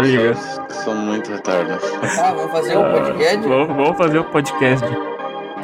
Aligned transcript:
ligado? 0.00 0.70
São 0.70 0.94
muito 0.94 1.32
retardados. 1.32 1.84
Ah, 2.18 2.32
vamos 2.32 2.52
fazer 2.52 2.76
um 2.76 2.90
podcast? 2.92 3.48
Vamos, 3.48 3.76
vamos 3.76 3.96
fazer 3.96 4.18
o 4.18 4.22
um 4.22 4.24
podcast. 4.24 4.86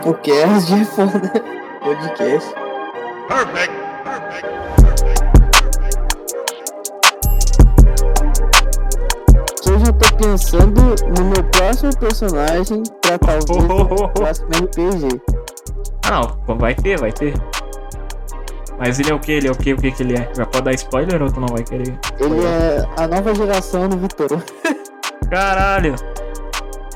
O 0.05 0.15
cast 0.15 0.75
é 0.75 0.85
foda. 0.87 1.33
Podcast. 1.83 2.55
Perfect. 3.29 3.73
Perfect. 4.05 4.59
Eu 9.67 9.79
já 9.81 9.93
tô 9.93 10.17
pensando 10.17 10.81
no 11.19 11.25
meu 11.27 11.45
próximo 11.51 11.97
personagem 11.99 12.83
pra 13.03 13.19
talvez 13.19 13.45
oh, 13.51 13.73
oh, 13.73 13.87
oh, 13.91 14.05
oh. 14.05 14.09
próximo 14.09 14.49
RPG. 14.49 15.21
Ah 16.11 16.33
não, 16.49 16.57
vai 16.57 16.75
ter, 16.75 16.99
vai 16.99 17.13
ter. 17.13 17.35
Mas 18.79 19.01
ele 19.01 19.11
é 19.11 19.15
o 19.15 19.19
que? 19.19 19.33
Ele 19.33 19.49
é 19.49 19.51
o 19.51 19.55
que? 19.57 19.73
O 19.73 19.77
que 19.77 19.91
que 19.91 20.03
ele 20.03 20.15
é? 20.15 20.31
Já 20.35 20.47
pode 20.47 20.65
dar 20.65 20.75
spoiler 20.75 21.21
ou 21.23 21.31
tu 21.31 21.41
não 21.41 21.49
vai 21.49 21.65
querer? 21.65 21.99
Ele 22.21 22.45
é 22.45 22.87
a 22.97 23.09
nova 23.09 23.35
geração 23.35 23.89
do 23.89 23.99
Vitor. 23.99 24.43
Caralho! 25.29 25.95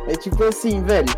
É 0.07 0.13
tipo 0.13 0.43
assim, 0.45 0.83
velho. 0.83 1.13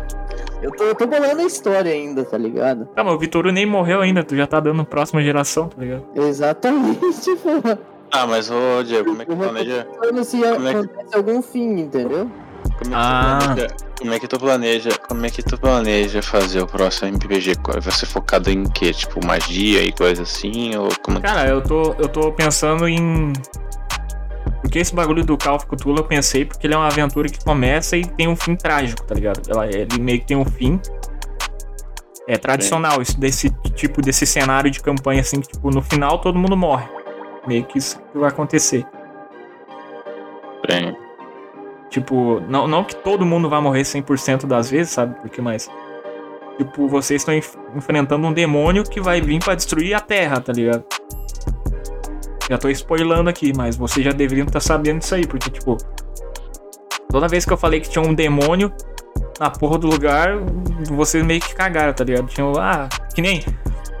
Eu 0.61 0.71
tô, 0.71 0.83
eu 0.85 0.95
tô 0.95 1.05
bolando 1.05 1.41
a 1.41 1.45
história 1.45 1.91
ainda, 1.91 2.23
tá 2.25 2.37
ligado? 2.37 2.85
Tá, 2.87 3.03
mas 3.03 3.13
o 3.13 3.19
Vitor 3.19 3.51
nem 3.51 3.65
morreu 3.65 4.01
ainda, 4.01 4.23
tu 4.23 4.35
já 4.35 4.47
tá 4.47 4.59
dando 4.59 4.83
próxima 4.83 5.21
geração, 5.21 5.67
tá 5.67 5.79
ligado? 5.79 6.03
Exatamente, 6.15 7.35
pô. 7.43 7.51
Ah, 8.11 8.25
mas 8.25 8.49
ô 8.49 8.81
Diego, 8.83 9.09
como 9.09 9.21
é 9.21 9.25
que 9.25 9.35
planeja? 9.35 9.87
Como 9.99 10.19
acontece 10.19 10.37
é 10.37 11.03
que... 11.03 11.15
algum 11.15 11.41
fim, 11.41 11.79
entendeu? 11.81 12.31
Como 12.77 12.93
é, 12.93 12.97
ah. 12.97 13.39
planeja, 13.39 13.75
como 13.97 14.13
é 14.13 14.19
que 14.19 14.27
tu 14.27 14.39
planeja? 14.39 14.89
Como 15.07 15.25
é 15.25 15.29
que 15.29 15.43
tu 15.43 15.57
planeja 15.57 16.21
fazer 16.21 16.61
o 16.61 16.67
próximo 16.67 17.09
MPG? 17.09 17.53
Vai 17.81 17.91
ser 17.91 18.05
focado 18.05 18.49
em 18.49 18.63
quê? 18.65 18.93
Tipo, 18.93 19.25
magia 19.25 19.83
e 19.83 19.91
coisa 19.91 20.23
assim? 20.23 20.75
Ou 20.75 20.89
como 21.01 21.21
Cara, 21.21 21.47
eu 21.47 21.61
tô, 21.61 21.93
eu 21.93 22.09
tô 22.09 22.31
pensando 22.31 22.87
em. 22.87 23.31
Porque 24.61 24.79
esse 24.79 24.93
bagulho 24.93 25.23
do 25.23 25.37
Call 25.37 25.55
of 25.55 25.65
Cthulhu 25.67 25.99
eu 25.99 26.03
pensei 26.03 26.43
porque 26.43 26.67
ele 26.67 26.73
é 26.73 26.77
uma 26.77 26.87
aventura 26.87 27.29
que 27.29 27.43
começa 27.43 27.95
e 27.95 28.03
tem 28.03 28.27
um 28.27 28.35
fim 28.35 28.55
trágico, 28.55 29.03
tá 29.03 29.15
ligado? 29.15 29.41
Ele 29.69 29.99
meio 29.99 30.19
que 30.19 30.25
tem 30.25 30.37
um 30.37 30.45
fim. 30.45 30.79
É 32.27 32.37
tradicional, 32.37 33.01
isso 33.01 33.19
desse 33.19 33.51
tipo, 33.75 34.01
desse 34.01 34.25
cenário 34.25 34.71
de 34.71 34.81
campanha 34.81 35.21
assim, 35.21 35.39
que 35.39 35.49
tipo, 35.49 35.69
no 35.69 35.81
final 35.81 36.19
todo 36.19 36.37
mundo 36.39 36.57
morre. 36.57 36.87
Meio 37.47 37.63
que 37.65 37.77
isso 37.77 37.99
que 38.11 38.17
vai 38.17 38.29
acontecer. 38.29 38.83
Bem. 40.67 41.04
Tipo, 41.89 42.41
não, 42.41 42.67
não 42.67 42.83
que 42.83 42.95
todo 42.95 43.25
mundo 43.25 43.49
vai 43.49 43.61
morrer 43.61 43.81
100% 43.81 44.45
das 44.45 44.69
vezes, 44.69 44.91
sabe? 44.91 45.15
Porque 45.21 45.41
mais. 45.41 45.69
Tipo, 46.57 46.87
vocês 46.87 47.21
estão 47.21 47.33
enf 47.33 47.55
enfrentando 47.75 48.25
um 48.27 48.33
demônio 48.33 48.83
que 48.83 49.01
vai 49.01 49.21
vir 49.21 49.43
para 49.43 49.55
destruir 49.55 49.93
a 49.93 49.99
Terra, 49.99 50.39
tá 50.39 50.53
ligado? 50.53 50.85
Já 52.49 52.57
tô 52.57 52.69
spoilando 52.69 53.29
aqui, 53.29 53.53
mas 53.55 53.75
vocês 53.75 54.05
já 54.05 54.11
deveriam 54.11 54.45
estar 54.45 54.59
tá 54.59 54.65
sabendo 54.65 54.99
disso 54.99 55.15
aí, 55.15 55.27
porque, 55.27 55.49
tipo. 55.49 55.77
Toda 57.09 57.27
vez 57.27 57.45
que 57.45 57.53
eu 57.53 57.57
falei 57.57 57.79
que 57.79 57.89
tinha 57.89 58.03
um 58.03 58.13
demônio 58.13 58.71
na 59.39 59.49
porra 59.49 59.77
do 59.77 59.87
lugar, 59.87 60.37
vocês 60.89 61.23
meio 61.23 61.41
que 61.41 61.53
cagaram, 61.55 61.93
tá 61.93 62.03
ligado? 62.03 62.27
Tinha. 62.27 62.45
Ah, 62.59 62.89
que 63.13 63.21
nem. 63.21 63.43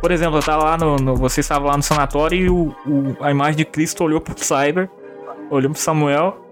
Por 0.01 0.11
exemplo, 0.11 0.37
eu 0.37 0.43
tava 0.43 0.63
lá 0.63 0.77
no. 0.77 0.95
no 0.97 1.15
você 1.15 1.39
estava 1.39 1.67
lá 1.67 1.77
no 1.77 1.83
sanatório 1.83 2.37
e 2.37 2.49
o, 2.49 2.75
o, 2.85 3.17
a 3.21 3.31
imagem 3.31 3.57
de 3.57 3.65
Cristo 3.65 4.03
olhou 4.03 4.21
pro 4.21 4.35
Cyber, 4.37 4.89
olhou 5.49 5.71
pro 5.71 5.79
Samuel 5.79 6.44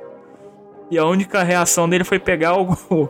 e 0.94 0.98
a 0.98 1.06
única 1.06 1.42
reação 1.42 1.90
dele 1.90 2.04
foi 2.04 2.20
pegar 2.20 2.56
o, 2.56 2.78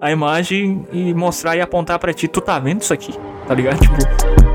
a 0.00 0.10
imagem 0.10 0.84
e 0.92 1.14
mostrar 1.14 1.56
e 1.56 1.60
apontar 1.60 1.98
para 1.98 2.12
ti. 2.12 2.26
Tu 2.26 2.40
tá 2.40 2.58
vendo 2.58 2.82
isso 2.82 2.92
aqui? 2.92 3.14
Tá 3.46 3.54
ligado? 3.54 3.78
Tipo. 3.78 4.49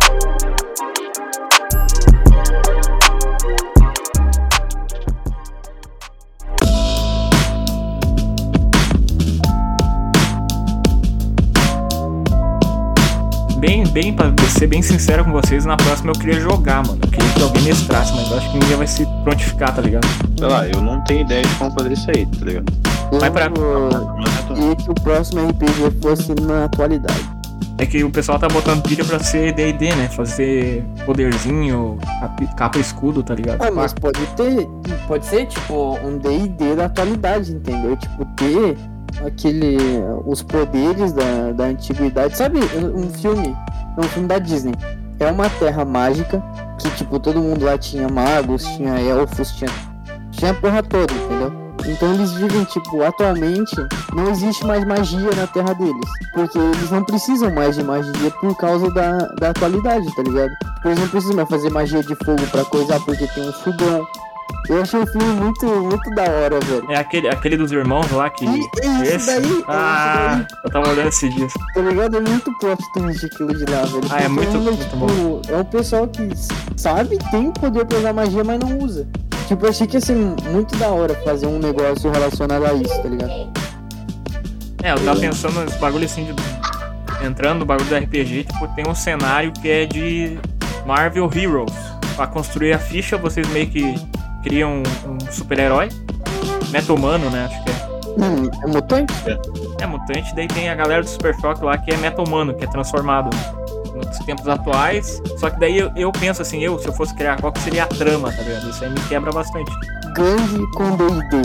Ser 14.56 14.68
bem 14.68 14.82
sincero 14.82 15.26
com 15.26 15.32
vocês, 15.32 15.66
na 15.66 15.76
próxima 15.76 16.12
eu 16.12 16.20
queria 16.20 16.40
jogar, 16.40 16.86
mano. 16.86 17.00
Eu 17.04 17.10
queria 17.10 17.30
que 17.34 17.42
alguém 17.42 17.64
mestrasse, 17.64 18.14
mas 18.14 18.32
eu 18.32 18.38
acho 18.38 18.52
que 18.52 18.58
ninguém 18.58 18.78
vai 18.78 18.88
se 18.88 19.06
prontificar, 19.24 19.76
tá 19.76 19.82
ligado? 19.82 20.08
Sei 20.38 20.48
lá, 20.48 20.68
eu 20.68 20.82
não 20.82 21.04
tenho 21.04 21.22
ideia 21.22 21.42
de 21.42 21.56
como 21.56 21.72
fazer 21.72 21.92
isso 21.92 22.10
aí, 22.12 22.26
tá 22.26 22.46
ligado? 22.46 22.74
Vai 23.20 23.30
pra. 23.30 23.46
E 23.48 24.76
que 24.78 24.90
o 24.90 24.94
próximo 24.96 25.50
RPG 25.50 26.00
fosse 26.02 26.34
na 26.42 26.66
atualidade. 26.66 27.36
É 27.78 27.86
que 27.86 28.02
o 28.06 28.10
pessoal 28.10 28.40
tá 28.40 28.48
botando 28.48 28.82
pilha 28.84 29.04
pra 29.04 29.20
ser 29.20 29.52
DD, 29.54 29.94
né? 29.96 30.08
Fazer 30.08 30.86
poderzinho, 31.06 32.00
capa 32.56 32.80
escudo, 32.80 33.22
tá 33.22 33.36
ligado? 33.36 33.62
Ah, 33.62 33.72
mas 33.72 33.94
pode 33.94 34.26
ter. 34.38 34.66
Pode 35.08 35.26
ser, 35.26 35.46
tipo, 35.48 35.98
um 36.02 36.18
DD 36.18 36.76
da 36.76 36.86
atualidade, 36.86 37.52
entendeu? 37.52 37.98
Tipo, 37.98 38.24
ter 38.38 38.78
aquele 39.26 39.78
os 40.26 40.42
poderes 40.42 41.14
da, 41.14 41.52
da 41.54 41.66
antiguidade. 41.66 42.38
Sabe, 42.38 42.60
um 42.60 43.10
filme, 43.12 43.56
é 43.98 44.00
um 44.00 44.10
filme 44.10 44.28
da 44.28 44.40
Disney. 44.40 44.74
É 45.20 45.32
uma 45.32 45.50
terra 45.50 45.86
mágica 45.86 46.44
que 46.80 46.90
tipo 46.92 47.20
todo 47.20 47.42
mundo 47.42 47.66
lá 47.66 47.78
tinha 47.78 48.10
magos, 48.10 48.66
tinha 48.66 49.00
elfos, 49.00 49.52
tinha 49.52 49.72
tinha 50.32 50.54
porra 50.54 50.84
toda, 50.84 51.14
entendeu? 51.14 51.66
Então 51.88 52.14
eles 52.14 52.32
vivem, 52.34 52.64
tipo, 52.66 53.04
atualmente 53.04 53.76
não 54.14 54.30
existe 54.30 54.66
mais 54.66 54.84
magia 54.86 55.30
na 55.36 55.46
terra 55.48 55.74
deles. 55.74 56.10
Porque 56.34 56.58
eles 56.58 56.90
não 56.90 57.04
precisam 57.04 57.54
mais 57.54 57.76
de 57.76 57.84
magia 57.84 58.32
por 58.42 58.56
causa 58.58 58.90
da, 58.92 59.18
da 59.40 59.50
atualidade, 59.50 60.14
tá 60.16 60.24
ligado? 60.24 60.52
Eles 60.84 61.00
não 61.00 61.08
precisam 61.08 61.36
mais 61.36 61.50
fazer 61.50 61.70
magia 61.72 62.02
de 62.02 62.16
fogo 62.26 62.42
para 62.52 62.66
coisar 62.66 63.00
porque 63.02 63.28
tem 63.28 63.48
um 63.48 63.54
fogão. 63.54 64.06
Eu 64.68 64.82
achei 64.82 65.00
o 65.00 65.06
filme 65.06 65.28
muito, 65.34 65.66
muito 65.66 66.10
da 66.12 66.24
hora, 66.24 66.60
velho. 66.60 66.92
É 66.92 66.98
aquele, 66.98 67.28
aquele 67.28 67.56
dos 67.56 67.72
irmãos 67.72 68.10
lá 68.12 68.30
que. 68.30 68.46
É 68.46 69.16
isso 69.16 69.28
daí? 69.28 69.64
Ah, 69.68 70.38
daí. 70.38 70.60
eu 70.64 70.72
tava 70.72 70.90
olhando 70.90 71.08
esses 71.10 71.34
dias. 71.36 71.54
Tá 71.74 71.82
ligado? 71.82 72.18
É 72.18 72.22
muito 72.22 72.52
plot 72.60 72.84
twist 72.94 73.26
aquilo 73.26 73.56
de 73.56 73.66
lá, 73.72 73.84
velho. 73.84 74.02
Ah, 74.10 74.22
é 74.24 74.28
muito, 74.28 74.58
muito 74.58 74.84
tipo, 74.84 74.98
bom. 74.98 75.42
É 75.48 75.62
o 75.62 75.66
pessoal 75.66 76.08
que 76.08 76.30
sabe, 76.76 77.20
tem 77.30 77.52
poder 77.52 77.86
pra 77.86 78.00
usar 78.00 78.14
magia, 78.14 78.44
mas 78.44 78.60
não 78.60 78.80
usa. 78.80 79.08
Tipo, 79.48 79.66
eu 79.66 79.70
achei 79.70 79.86
que 79.86 79.98
ia 79.98 80.02
ser 80.02 80.16
muito 80.16 80.76
da 80.78 80.90
hora 80.90 81.14
fazer 81.24 81.46
um 81.46 81.60
negócio 81.60 82.10
relacionado 82.10 82.66
a 82.66 82.74
isso, 82.74 83.02
tá 83.04 83.08
ligado? 83.08 83.66
É, 84.82 84.92
eu 84.94 85.06
tava 85.06 85.20
pensando 85.20 85.62
nesse 85.62 85.78
bagulho 85.78 86.06
assim 86.06 86.26
de. 86.26 87.26
Entrando 87.26 87.60
no 87.60 87.66
bagulho 87.66 87.88
do 87.88 87.96
RPG, 87.96 88.46
tipo, 88.46 88.68
tem 88.76 88.88
um 88.88 88.96
cenário 88.96 89.52
que 89.54 89.70
é 89.70 89.86
de 89.86 90.40
Marvel 90.86 91.30
Heroes. 91.34 91.74
Pra 92.16 92.26
construir 92.26 92.74
a 92.74 92.80
ficha, 92.80 93.18
vocês 93.18 93.48
meio 93.50 93.68
que 93.68 93.96
cria 94.46 94.68
um, 94.68 94.84
um 95.08 95.32
super-herói. 95.32 95.90
Meta-humano, 96.70 97.30
né? 97.32 97.46
Acho 97.46 97.64
que 97.64 97.70
é. 97.72 97.86
Hum, 98.18 98.50
é 98.64 98.68
mutante? 98.68 99.14
É. 99.28 99.84
é 99.84 99.88
mutante, 99.88 100.34
daí 100.36 100.48
tem 100.48 100.70
a 100.70 100.76
galera 100.76 101.02
do 101.02 101.10
Super 101.10 101.36
Choque 101.36 101.66
lá 101.66 101.78
que 101.78 101.92
é 101.92 101.98
meta-humano, 101.98 102.54
que 102.54 102.64
é 102.64 102.68
transformado 102.68 103.30
nos 103.94 104.20
tempos 104.20 104.48
atuais. 104.48 105.22
Só 105.38 105.50
que 105.50 105.60
daí 105.60 105.78
eu, 105.78 105.92
eu, 105.96 106.12
penso 106.12 106.42
assim, 106.42 106.64
eu, 106.64 106.80
se 106.80 106.88
eu 106.88 106.94
fosse 106.94 107.14
criar, 107.16 107.42
qual 107.42 107.52
que 107.52 107.60
seria 107.60 107.84
a 107.84 107.88
trama, 107.88 108.32
tá 108.32 108.42
ligado? 108.44 108.70
Isso 108.70 108.84
aí 108.84 108.90
me 108.90 109.00
quebra 109.10 109.32
bastante. 109.32 109.72
Gangue 110.14 110.72
com 110.76 110.96
D&D. 110.96 111.42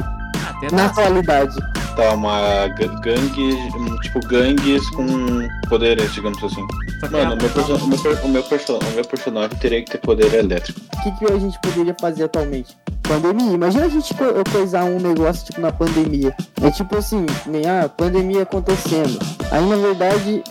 Ah, 0.47 0.55
na 0.72 0.87
atualidade. 0.87 1.56
Tá, 2.00 2.15
uma 2.15 2.66
gangue, 2.69 3.59
tipo 4.00 4.27
gangues 4.27 4.88
com 4.88 5.47
poderes, 5.69 6.11
digamos 6.15 6.43
assim. 6.43 6.66
Mano, 7.11 7.34
o 7.34 7.37
meu, 7.37 7.50
perso 7.50 7.75
o, 7.75 7.87
meu, 7.87 8.25
o, 8.25 8.28
meu 8.28 8.43
perso 8.43 8.78
o 8.78 8.94
meu 8.94 9.05
personagem 9.05 9.59
teria 9.59 9.83
que 9.83 9.91
ter 9.91 9.99
poder 9.99 10.33
elétrico. 10.33 10.81
O 10.97 11.03
que, 11.03 11.12
que 11.19 11.31
a 11.31 11.38
gente 11.38 11.61
poderia 11.61 11.94
fazer 12.00 12.25
atualmente? 12.25 12.75
Pandemia. 13.03 13.53
Imagina 13.53 13.84
a 13.84 13.88
gente 13.91 14.15
co 14.15 14.25
coisar 14.50 14.84
um 14.84 14.99
negócio 14.99 15.44
tipo 15.44 15.61
na 15.61 15.71
pandemia. 15.71 16.34
É 16.62 16.71
tipo 16.71 16.97
assim, 16.97 17.27
nem 17.44 17.66
a 17.66 17.83
ah, 17.83 17.88
pandemia 17.91 18.44
acontecendo. 18.44 19.19
Aí 19.50 19.62
na 19.69 19.77
verdade 19.77 20.43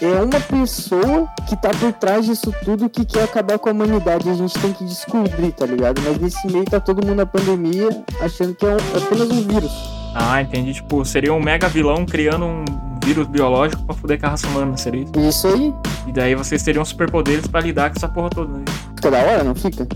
é 0.00 0.22
uma 0.22 0.40
pessoa 0.40 1.28
que 1.46 1.56
tá 1.56 1.68
por 1.78 1.92
trás 1.92 2.24
disso 2.24 2.54
tudo 2.64 2.88
que 2.88 3.04
quer 3.04 3.24
acabar 3.24 3.58
com 3.58 3.68
a 3.68 3.72
humanidade. 3.72 4.30
A 4.30 4.34
gente 4.34 4.58
tem 4.58 4.72
que 4.72 4.84
descobrir, 4.86 5.52
tá 5.52 5.66
ligado? 5.66 6.00
Mas 6.00 6.16
nesse 6.16 6.46
meio 6.46 6.64
tá 6.64 6.80
todo 6.80 7.04
mundo 7.04 7.16
na 7.16 7.26
pandemia 7.26 8.02
achando 8.22 8.54
que 8.54 8.64
é 8.64 8.70
um, 8.70 8.76
apenas 8.76 9.28
um 9.28 9.42
vírus. 9.42 9.99
Ah, 10.14 10.42
entendi. 10.42 10.74
Tipo, 10.74 11.04
seria 11.04 11.32
um 11.32 11.40
mega 11.40 11.68
vilão 11.68 12.04
criando 12.04 12.44
um 12.44 12.64
vírus 13.04 13.26
biológico 13.26 13.82
pra 13.84 13.94
fuder 13.94 14.20
com 14.20 14.26
a 14.26 14.30
raça 14.30 14.46
humana, 14.46 14.76
seria 14.76 15.02
isso? 15.02 15.12
Isso 15.16 15.48
aí. 15.48 15.74
E 16.06 16.12
daí 16.12 16.34
vocês 16.34 16.62
teriam 16.62 16.84
superpoderes 16.84 17.46
pra 17.46 17.60
lidar 17.60 17.90
com 17.90 17.96
essa 17.96 18.08
porra 18.08 18.30
toda. 18.30 18.52
Né? 18.52 18.64
Fica 18.96 19.10
da 19.10 19.18
hora, 19.18 19.44
não 19.44 19.54
fica? 19.54 19.86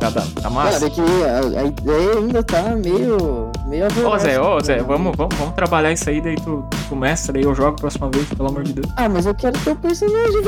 Tá, 0.00 0.10
tá, 0.10 0.24
tá 0.40 0.50
massa. 0.50 0.78
Cara, 0.78 0.86
é 0.86 0.90
que 0.90 1.00
a, 1.00 1.60
a, 1.60 1.64
ideia 1.64 2.18
ainda 2.18 2.42
tá 2.42 2.62
meio. 2.76 3.50
meio 3.66 3.86
Ô 4.06 4.18
Zé, 4.18 4.40
ô 4.40 4.60
Zé, 4.60 4.78
vamos, 4.82 5.16
vamos, 5.16 5.34
vamos 5.36 5.54
trabalhar 5.54 5.92
isso 5.92 6.08
aí, 6.08 6.20
daí 6.20 6.36
tu, 6.36 6.64
tu 6.88 6.94
mestra 6.94 7.36
aí, 7.36 7.44
eu 7.44 7.54
jogo 7.54 7.70
a 7.70 7.72
próxima 7.72 8.08
vez, 8.10 8.26
pelo 8.28 8.48
amor 8.48 8.62
de 8.62 8.74
Deus. 8.74 8.92
Ah, 8.96 9.08
mas 9.08 9.26
eu 9.26 9.34
quero 9.34 9.58
ter 9.60 9.72
o 9.72 9.76
personagem. 9.76 10.42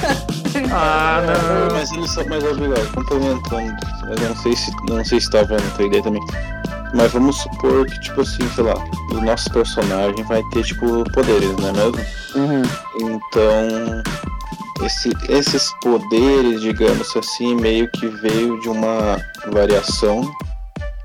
ah, 0.72 1.22
não. 1.26 1.76
Mas 1.76 1.92
ele 1.92 2.08
só 2.08 2.24
mais 2.26 2.44
obrigado, 2.44 2.92
complementando. 2.94 3.76
Mas 4.08 4.22
eu 4.22 4.28
não 4.28 4.36
sei 4.36 4.56
se 4.56 4.70
não 4.88 5.04
sei 5.04 5.20
se 5.20 5.30
tá 5.30 5.42
vendo 5.42 5.62
a 5.66 5.76
tua 5.76 5.86
ideia 5.86 6.02
também. 6.02 6.22
Mas 6.96 7.12
vamos 7.12 7.36
supor 7.36 7.84
que, 7.86 8.00
tipo 8.00 8.22
assim, 8.22 8.48
sei 8.54 8.64
lá, 8.64 8.74
o 9.12 9.20
nosso 9.20 9.50
personagem 9.50 10.24
vai 10.24 10.42
ter, 10.52 10.64
tipo, 10.64 11.04
poderes, 11.12 11.54
não 11.56 11.68
é 11.68 11.72
mesmo? 11.72 11.98
Uhum. 12.34 12.62
Então, 13.00 14.02
esse, 14.82 15.12
esses 15.28 15.72
poderes, 15.82 16.62
digamos 16.62 17.14
assim, 17.14 17.54
meio 17.54 17.90
que 17.92 18.06
veio 18.06 18.58
de 18.60 18.68
uma 18.68 19.18
variação 19.52 20.22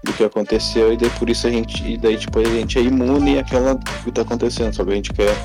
do 0.03 0.13
que 0.13 0.23
aconteceu, 0.23 0.93
e 0.93 0.97
daí 0.97 1.09
por 1.11 1.29
isso 1.29 1.45
a 1.47 1.51
gente. 1.51 1.85
E 1.85 1.97
daí, 1.97 2.17
tipo, 2.17 2.39
a 2.39 2.45
gente 2.45 2.79
é 2.79 2.83
imune 2.83 3.39
àquela 3.39 3.77
que 4.03 4.11
tá 4.11 4.21
acontecendo, 4.21 4.73
só 4.73 4.85
que 4.85 4.91
a 4.91 4.95
gente 4.95 5.11
quer, 5.11 5.35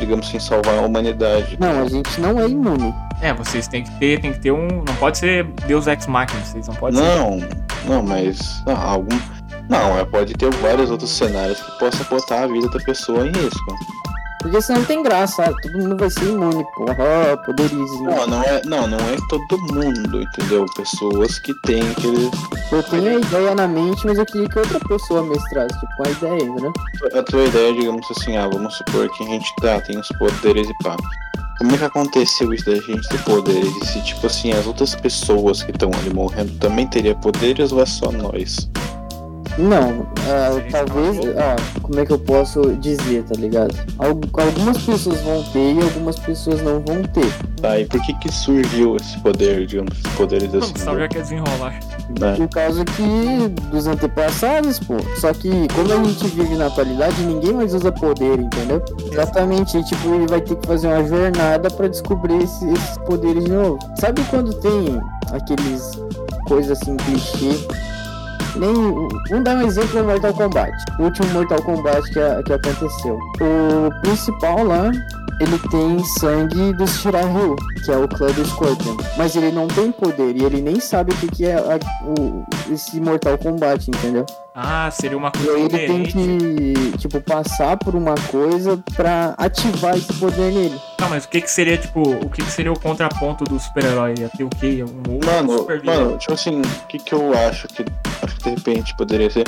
digamos 0.00 0.26
assim, 0.26 0.40
salvar 0.40 0.78
a 0.78 0.82
humanidade. 0.82 1.56
Não, 1.60 1.82
a 1.82 1.88
gente 1.88 2.20
não 2.20 2.38
é 2.40 2.48
imune. 2.48 2.92
É, 3.22 3.32
vocês 3.32 3.66
têm 3.68 3.84
que 3.84 3.90
ter, 3.98 4.20
tem 4.20 4.32
que 4.32 4.40
ter 4.40 4.50
um. 4.50 4.66
Não 4.66 4.94
pode 4.98 5.16
ser 5.18 5.44
Deus 5.66 5.86
Ex 5.86 6.06
Machina, 6.06 6.44
vocês 6.44 6.66
não 6.66 6.74
podem 6.74 7.00
ser. 7.00 7.04
Não, 7.04 7.38
não, 7.86 8.02
mas. 8.02 8.62
Não, 8.66 8.76
algum. 8.76 9.18
Não, 9.68 10.06
pode 10.06 10.34
ter 10.34 10.50
vários 10.56 10.90
outros 10.90 11.10
cenários 11.10 11.60
que 11.60 11.78
possa 11.78 12.04
botar 12.04 12.44
a 12.44 12.46
vida 12.46 12.68
da 12.68 12.78
pessoa 12.80 13.26
em 13.26 13.32
risco. 13.32 13.76
Porque 14.46 14.62
senão 14.62 14.78
não 14.78 14.86
tem 14.86 15.02
graça, 15.02 15.42
sabe? 15.42 15.60
Todo 15.60 15.78
mundo 15.78 15.96
vai 15.96 16.08
ser 16.08 16.26
imune, 16.26 16.64
porra. 16.76 17.36
Poderizinho. 17.44 18.04
Não, 18.04 18.26
não 18.28 18.42
é, 18.42 18.62
não, 18.64 18.86
não 18.86 18.98
é 18.98 19.16
todo 19.28 19.58
mundo, 19.74 20.22
entendeu? 20.22 20.64
Pessoas 20.76 21.40
que 21.40 21.52
têm 21.62 21.82
aquele. 21.90 22.30
Eu 22.70 22.82
tenho 22.84 23.16
a 23.16 23.20
ideia 23.20 23.54
na 23.56 23.66
mente, 23.66 24.06
mas 24.06 24.18
eu 24.18 24.24
queria 24.24 24.48
que 24.48 24.58
outra 24.60 24.78
pessoa 24.78 25.24
mestrasse, 25.24 25.74
tipo, 25.80 26.06
a 26.06 26.10
ideia, 26.10 26.52
né? 26.54 26.72
A 27.18 27.22
tua 27.24 27.44
ideia, 27.44 27.74
digamos 27.74 28.06
assim, 28.10 28.36
ah, 28.36 28.48
vamos 28.48 28.76
supor 28.76 29.08
que 29.10 29.24
a 29.24 29.26
gente 29.26 29.52
tá, 29.56 29.80
tem 29.80 29.98
os 29.98 30.08
poderes 30.10 30.68
e 30.68 30.84
pá. 30.84 30.96
Como 31.58 31.74
é 31.74 31.78
que 31.78 31.84
aconteceu 31.84 32.52
isso 32.54 32.66
da 32.66 32.76
gente 32.76 33.08
ter 33.08 33.22
poderes? 33.24 33.74
E 33.82 33.86
se, 33.86 34.00
tipo 34.02 34.26
assim, 34.26 34.52
as 34.52 34.66
outras 34.66 34.94
pessoas 34.94 35.62
que 35.62 35.72
estão 35.72 35.90
ali 35.98 36.14
morrendo 36.14 36.52
também 36.58 36.86
teriam 36.86 37.18
poderes 37.18 37.72
ou 37.72 37.82
é 37.82 37.86
só 37.86 38.12
nós? 38.12 38.68
Não, 39.58 40.06
Sim, 40.56 40.70
talvez. 40.70 41.18
Ah, 41.38 41.56
como 41.80 41.98
é 42.00 42.04
que 42.04 42.12
eu 42.12 42.18
posso 42.18 42.60
dizer, 42.76 43.22
tá 43.24 43.34
ligado? 43.38 43.74
Al- 43.98 44.08
algumas 44.44 44.76
pessoas 44.82 45.20
vão 45.22 45.42
ter 45.44 45.74
e 45.74 45.82
algumas 45.82 46.18
pessoas 46.18 46.60
não 46.62 46.80
vão 46.80 47.02
ter. 47.04 47.32
Tá, 47.62 47.78
e 47.80 47.86
por 47.86 48.00
que 48.02 48.12
que 48.14 48.30
surgiu 48.30 48.96
esse 48.96 49.18
poder, 49.20 49.64
digamos, 49.66 49.92
esses 49.98 50.12
poderes 50.16 50.52
O 50.52 50.58
assim? 50.58 50.72
Gustavo 50.74 50.98
já 50.98 51.08
quer 51.08 51.22
desenrolar. 51.22 51.80
né? 52.20 52.34
Por 52.36 52.48
causa 52.50 52.84
que 52.84 53.48
dos 53.70 53.86
antepassados, 53.86 54.78
pô. 54.78 54.96
Só 55.18 55.32
que 55.32 55.50
como 55.74 55.90
a 55.92 56.04
gente 56.04 56.26
vive 56.28 56.54
na 56.54 56.66
atualidade, 56.66 57.22
ninguém 57.22 57.54
mais 57.54 57.72
usa 57.72 57.90
poder, 57.90 58.38
entendeu? 58.38 58.82
Exatamente, 59.10 59.78
e, 59.78 59.84
tipo, 59.84 60.14
ele 60.14 60.26
vai 60.26 60.40
ter 60.42 60.56
que 60.56 60.66
fazer 60.66 60.88
uma 60.88 61.02
jornada 61.06 61.70
pra 61.70 61.88
descobrir 61.88 62.42
esse- 62.42 62.68
esses 62.68 62.98
poderes 63.06 63.44
de 63.44 63.50
novo. 63.52 63.78
Sabe 63.98 64.20
quando 64.28 64.52
tem 64.54 65.00
aqueles 65.32 65.92
coisas 66.46 66.78
assim, 66.78 66.94
clichê? 66.98 67.58
Nem. 68.58 68.72
Vamos 69.30 69.44
dar 69.44 69.56
um 69.56 69.62
exemplo 69.62 70.00
no 70.00 70.04
Mortal 70.08 70.32
Kombat. 70.34 70.72
O 70.98 71.02
último 71.04 71.28
Mortal 71.32 71.62
Kombat 71.62 72.02
que, 72.10 72.42
que 72.44 72.52
aconteceu. 72.52 73.18
O 73.40 74.00
principal 74.02 74.64
lá, 74.64 74.90
ele 75.40 75.58
tem 75.70 76.02
sangue 76.18 76.72
dos 76.74 76.90
Shirahyu, 77.00 77.56
que 77.84 77.90
é 77.92 77.96
o 77.96 78.08
clã 78.08 78.26
do 78.28 78.44
Scorpion. 78.46 78.96
Mas 79.16 79.36
ele 79.36 79.50
não 79.52 79.66
tem 79.68 79.92
poder 79.92 80.36
e 80.36 80.44
ele 80.44 80.60
nem 80.60 80.80
sabe 80.80 81.12
o 81.12 81.16
que, 81.16 81.26
que 81.28 81.46
é 81.46 81.54
a- 81.54 81.78
o, 82.04 82.44
esse 82.72 83.00
Mortal 83.00 83.36
Kombat, 83.38 83.88
entendeu? 83.90 84.24
Ah, 84.58 84.90
seria 84.90 85.18
uma 85.18 85.28
E 85.28 85.38
coisa 85.46 85.76
aí 85.76 85.84
ele 85.84 85.86
tem 85.86 86.02
que, 86.04 86.98
tipo, 86.98 87.20
passar 87.20 87.76
por 87.76 87.94
uma 87.94 88.14
coisa 88.30 88.82
pra 88.94 89.34
ativar 89.36 89.94
esse 89.94 90.10
poder 90.14 90.50
nele. 90.50 90.80
Tá, 90.96 91.08
mas 91.10 91.24
o 91.24 91.28
que 91.28 91.42
que 91.42 91.50
seria, 91.50 91.76
tipo, 91.76 92.00
o 92.00 92.30
que 92.30 92.42
que 92.42 92.50
seria 92.50 92.72
o 92.72 92.80
contraponto 92.80 93.44
do 93.44 93.60
super-herói? 93.60 94.14
Ia 94.18 94.30
ter 94.30 94.44
o 94.44 94.48
quê? 94.48 94.82
Um 94.82 95.12
outro 95.12 95.30
Mano, 95.30 95.58
super 95.58 95.80
vilão? 95.80 96.04
mano, 96.06 96.18
tipo 96.18 96.32
assim, 96.32 96.62
o 96.62 96.86
que 96.88 96.98
que 96.98 97.12
eu 97.12 97.34
acho 97.46 97.68
que 97.68 97.84
acho 98.22 98.36
que 98.36 98.42
de 98.44 98.50
repente 98.50 98.96
poderia 98.96 99.28
ser 99.30 99.44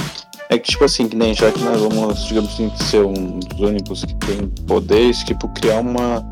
é 0.51 0.59
que 0.59 0.71
tipo 0.71 0.85
assim, 0.85 1.09
que 1.09 1.17
nem 1.17 1.33
já 1.35 1.51
que 1.51 1.61
nós 1.61 1.81
vamos, 1.81 2.25
digamos 2.27 2.53
assim, 2.53 2.71
ser 2.77 3.03
um 3.03 3.39
dos 3.39 3.61
únicos 3.61 4.05
que 4.05 4.15
tem 4.15 4.47
poderes, 4.67 5.21
tipo 5.25 5.49
criar 5.55 5.81
uma 5.81 6.23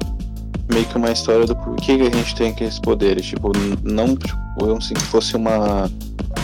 meio 0.70 0.84
que 0.86 0.96
uma 0.96 1.10
história 1.10 1.46
do 1.46 1.54
porquê 1.56 1.96
que 1.96 2.02
a 2.02 2.10
gente 2.10 2.34
tem 2.34 2.50
aqueles 2.50 2.78
poderes, 2.78 3.26
tipo, 3.26 3.52
não 3.82 4.16
tipo, 4.16 4.76
assim, 4.76 4.94
que 4.94 5.02
fosse 5.02 5.36
uma 5.36 5.90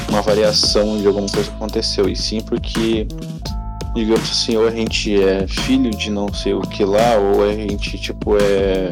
uma 0.08 0.20
variação 0.20 0.98
de 0.98 1.06
alguma 1.06 1.28
coisa 1.28 1.48
que 1.48 1.56
aconteceu, 1.56 2.08
e 2.08 2.14
sim 2.14 2.40
porque 2.40 3.06
digamos 3.94 4.30
assim, 4.30 4.56
ou 4.56 4.66
a 4.66 4.70
gente 4.70 5.22
é 5.22 5.46
filho 5.46 5.90
de 5.90 6.10
não 6.10 6.32
sei 6.32 6.54
o 6.54 6.60
que 6.60 6.84
lá, 6.84 7.16
ou 7.16 7.44
a 7.44 7.52
gente 7.52 7.98
tipo 7.98 8.36
é 8.36 8.90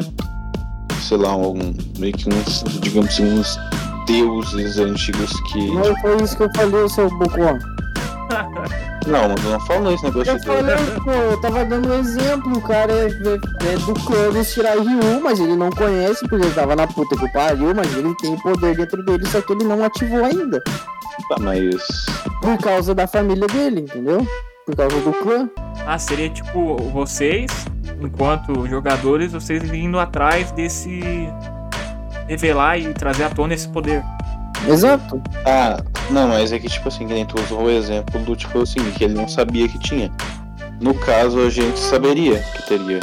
sei 1.01 1.17
lá, 1.17 1.35
um, 1.35 1.73
meio 1.97 2.13
que 2.13 2.29
uns, 2.29 2.63
digamos 2.81 3.09
assim, 3.09 3.23
uns 3.23 3.59
deuses 4.05 4.77
antigos 4.77 5.31
que. 5.51 5.67
Não 5.67 5.95
foi 5.99 6.23
isso 6.23 6.37
que 6.37 6.43
eu 6.43 6.49
falei, 6.55 6.87
seu 6.89 7.09
Bocó. 7.17 7.57
Não, 9.07 9.29
mas 9.29 9.43
eu 9.43 9.51
não 9.51 9.59
falo 9.61 9.93
isso, 9.93 10.03
né? 10.05 10.11
Eu 10.15 10.39
falei, 10.43 10.75
pô, 11.03 11.11
eu 11.11 11.41
tava 11.41 11.65
dando 11.65 11.89
um 11.91 11.99
exemplo, 11.99 12.57
o 12.57 12.61
cara 12.61 12.91
é, 12.93 13.05
é- 13.07 13.73
é 13.73 13.77
do 13.77 13.93
clã 14.05 14.29
dos 14.31 14.47
Shirahyu, 14.53 15.21
mas 15.23 15.39
ele 15.39 15.55
não 15.55 15.69
conhece 15.71 16.19
porque 16.27 16.45
ele 16.45 16.53
tava 16.53 16.75
na 16.75 16.85
puta 16.87 17.15
que 17.17 17.25
o 17.25 17.31
pariu, 17.33 17.73
mas 17.75 17.91
ele 17.97 18.15
tem 18.17 18.37
poder 18.37 18.75
dentro 18.77 19.03
dele, 19.03 19.25
só 19.27 19.41
que 19.41 19.53
ele 19.53 19.63
não 19.63 19.83
ativou 19.83 20.23
ainda. 20.23 20.61
Tá, 21.29 21.35
mas. 21.39 22.05
Por 22.41 22.57
causa 22.59 22.93
da 22.95 23.07
família 23.07 23.47
dele, 23.47 23.81
entendeu? 23.81 24.25
Por 24.65 24.75
causa 24.75 24.95
do 24.99 25.11
clã. 25.13 25.49
Ah, 25.85 25.97
seria 25.97 26.29
tipo 26.29 26.77
vocês, 26.91 27.49
enquanto 27.99 28.67
jogadores, 28.67 29.31
vocês 29.33 29.63
indo 29.73 29.99
atrás 29.99 30.51
desse. 30.51 31.01
revelar 32.27 32.77
e 32.77 32.93
trazer 32.93 33.23
à 33.23 33.29
tona 33.29 33.53
esse 33.55 33.67
poder. 33.67 34.03
Exato. 34.67 35.21
Ah, 35.45 35.77
não, 36.11 36.27
mas 36.27 36.51
é 36.51 36.59
que 36.59 36.67
tipo 36.69 36.87
assim, 36.87 37.07
que 37.07 37.13
nem 37.13 37.25
tu 37.25 37.39
usou 37.41 37.63
o 37.63 37.69
exemplo 37.69 38.19
do 38.21 38.35
tipo 38.35 38.61
assim, 38.61 38.79
que 38.91 39.03
ele 39.03 39.13
não 39.13 39.27
sabia 39.27 39.67
que 39.67 39.79
tinha. 39.79 40.11
No 40.79 40.93
caso, 40.95 41.39
a 41.39 41.49
gente 41.49 41.79
saberia 41.79 42.39
que 42.55 42.67
teria. 42.67 42.99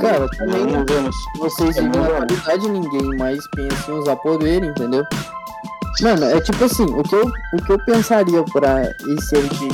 Cara, 0.00 0.26
também- 0.36 0.66
não 0.66 0.84
vemos. 0.86 1.16
Vocês 1.38 1.76
É 1.76 1.82
vivem 1.82 2.00
na 2.00 2.08
atualidade, 2.08 2.68
ninguém 2.68 3.16
mais 3.16 3.38
pensa 3.54 3.90
em 3.90 3.94
usar 3.94 4.16
poder, 4.16 4.62
entendeu? 4.62 5.04
Mano, 6.02 6.24
é 6.26 6.40
tipo 6.40 6.62
assim, 6.64 6.84
o 6.84 7.02
que 7.02 7.14
eu, 7.14 7.24
o 7.54 7.62
que 7.64 7.72
eu 7.72 7.78
pensaria 7.86 8.42
pra 8.52 8.82
esse 8.82 9.34
RPG 9.36 9.68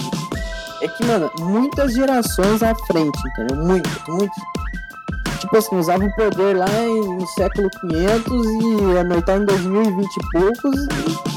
é 0.82 0.88
que, 0.88 1.04
mano, 1.04 1.30
muitas 1.40 1.92
gerações 1.94 2.62
à 2.62 2.74
frente, 2.86 3.18
entendeu? 3.30 3.56
Muitas, 3.64 3.92
muitas. 4.08 4.36
Tipo 5.52 5.58
assim, 5.58 5.76
usava 5.76 6.02
o 6.06 6.14
poder 6.14 6.56
lá 6.56 6.66
em- 6.82 7.14
no 7.18 7.26
século 7.26 7.68
500 7.82 8.46
e 8.46 8.96
a 8.98 9.04
noite 9.04 9.26
tá 9.26 9.36
em 9.36 9.44
2020 9.44 10.16
e 10.16 10.20
poucos 10.32 10.86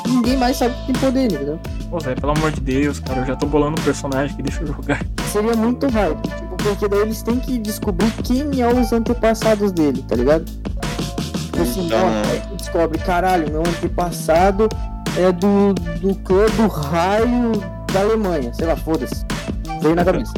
e 0.06 0.10
ninguém 0.10 0.38
mais 0.38 0.56
sabe 0.56 0.74
que 0.74 0.94
tem 0.94 1.02
poder, 1.02 1.26
entendeu? 1.26 1.60
Pô, 1.90 2.00
Zé, 2.00 2.16
pelo 2.16 2.32
amor 2.32 2.50
de 2.54 2.62
Deus, 2.62 2.98
cara, 3.02 3.20
eu 3.20 3.26
já 3.26 3.36
tô 3.36 3.46
bolando 3.46 3.78
um 3.78 3.84
personagem 3.84 4.34
que 4.38 4.42
deixa 4.42 4.62
eu 4.62 4.68
jogar. 4.68 5.02
Seria 5.34 5.54
muito 5.58 5.90
hype, 5.90 6.22
tipo, 6.30 6.56
porque 6.56 6.88
daí 6.88 7.00
eles 7.02 7.22
têm 7.24 7.40
que 7.42 7.58
descobrir 7.58 8.10
quem 8.24 8.62
é 8.62 8.68
os 8.74 8.94
antepassados 8.94 9.74
dele, 9.74 10.02
tá 10.08 10.16
ligado? 10.16 10.46
Tipo 10.46 11.62
assim, 11.62 11.86
Então- 11.88 12.00
ó, 12.08 12.48
tu 12.52 12.56
descobre, 12.56 12.98
caralho, 13.00 13.52
meu 13.52 13.64
antepassado 13.64 14.70
é 15.18 15.30
do, 15.34 15.74
do 16.00 16.16
clã 16.24 16.46
do 16.56 16.68
raio 16.68 17.52
da 17.92 18.00
Alemanha, 18.00 18.54
sei 18.54 18.66
lá, 18.66 18.78
foda-se. 18.78 19.26
Veio 19.82 19.94
na 19.94 20.06
cabeça. 20.06 20.32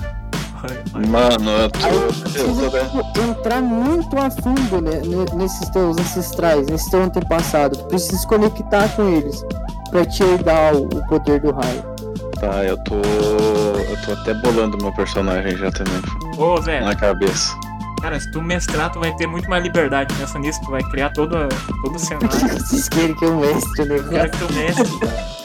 Mano, 1.07 1.51
eu 1.51 1.69
tô. 1.69 2.97
Eu 2.97 3.03
tô 3.13 3.21
entrar 3.21 3.61
muito 3.61 4.17
a 4.17 4.29
fundo 4.31 4.81
né, 4.81 5.01
ne- 5.05 5.35
nesses 5.37 5.69
teus 5.69 5.97
ancestrais, 5.97 6.67
nesse 6.67 6.89
teu 6.89 7.03
antepassado. 7.03 7.77
Tu 7.77 7.85
precisa 7.85 8.17
se 8.17 8.27
conectar 8.27 8.87
com 8.95 9.07
eles 9.09 9.43
pra 9.91 10.05
te 10.05 10.23
herdar 10.23 10.73
o, 10.75 10.85
o 10.85 11.07
poder 11.07 11.39
do 11.41 11.51
raio. 11.51 11.83
Tá, 12.39 12.63
eu 12.63 12.77
tô. 12.83 12.95
Eu 12.95 13.97
tô 14.05 14.11
até 14.21 14.33
bolando 14.35 14.77
meu 14.81 14.91
personagem 14.93 15.55
já 15.57 15.71
também. 15.71 16.01
Ô, 16.37 16.59
Zé, 16.61 16.81
Na 16.81 16.95
cabeça. 16.95 17.55
cara, 18.01 18.19
se 18.19 18.29
tu 18.31 18.41
mestrar, 18.41 18.91
tu 18.91 18.99
vai 18.99 19.15
ter 19.15 19.25
muito 19.27 19.49
mais 19.49 19.63
liberdade. 19.63 20.13
Pensa 20.15 20.37
nisso, 20.39 20.59
tu 20.63 20.71
vai 20.71 20.83
criar 20.83 21.09
todo, 21.13 21.35
todo 21.83 21.95
o 21.95 21.99
cenário. 21.99 22.29
Vocês 22.59 22.87
querem 22.89 23.15
que 23.15 23.25
eu 23.25 23.35
mestre 23.37 23.81
o 23.83 23.93
Eu 23.95 24.07
quero 24.09 24.29
que 24.31 24.37
tu 24.37 24.53
mestre, 24.53 24.99
cara. 24.99 25.36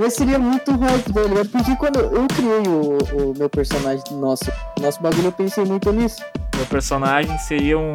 Mas 0.00 0.14
seria 0.14 0.38
muito 0.38 0.74
hype, 0.74 1.12
tá 1.12 1.20
ligado? 1.20 1.48
Porque 1.50 1.76
quando 1.76 1.98
eu 1.98 2.26
criei 2.28 2.62
o, 2.66 3.32
o 3.32 3.34
meu 3.36 3.50
personagem, 3.50 4.02
nosso, 4.12 4.50
nosso 4.80 4.98
bagulho, 5.02 5.26
eu 5.26 5.32
pensei 5.32 5.62
muito 5.62 5.92
nisso. 5.92 6.24
Meu 6.56 6.64
personagem 6.64 7.36
seria 7.36 7.78
um 7.78 7.92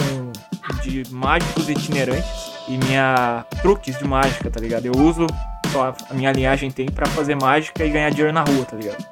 de 0.84 1.04
mágicos 1.10 1.68
itinerantes 1.68 2.52
e 2.68 2.78
minha 2.78 3.44
truques 3.64 3.98
de 3.98 4.06
mágica, 4.06 4.52
tá 4.52 4.60
ligado? 4.60 4.86
Eu 4.86 4.94
uso 4.96 5.26
só 5.72 5.96
a 6.08 6.14
minha 6.14 6.32
linhagem 6.32 6.70
tem 6.70 6.86
pra 6.86 7.08
fazer 7.08 7.34
mágica 7.34 7.84
e 7.84 7.90
ganhar 7.90 8.12
dinheiro 8.12 8.32
na 8.32 8.44
rua, 8.44 8.66
tá 8.66 8.78
ligado? 8.78 9.04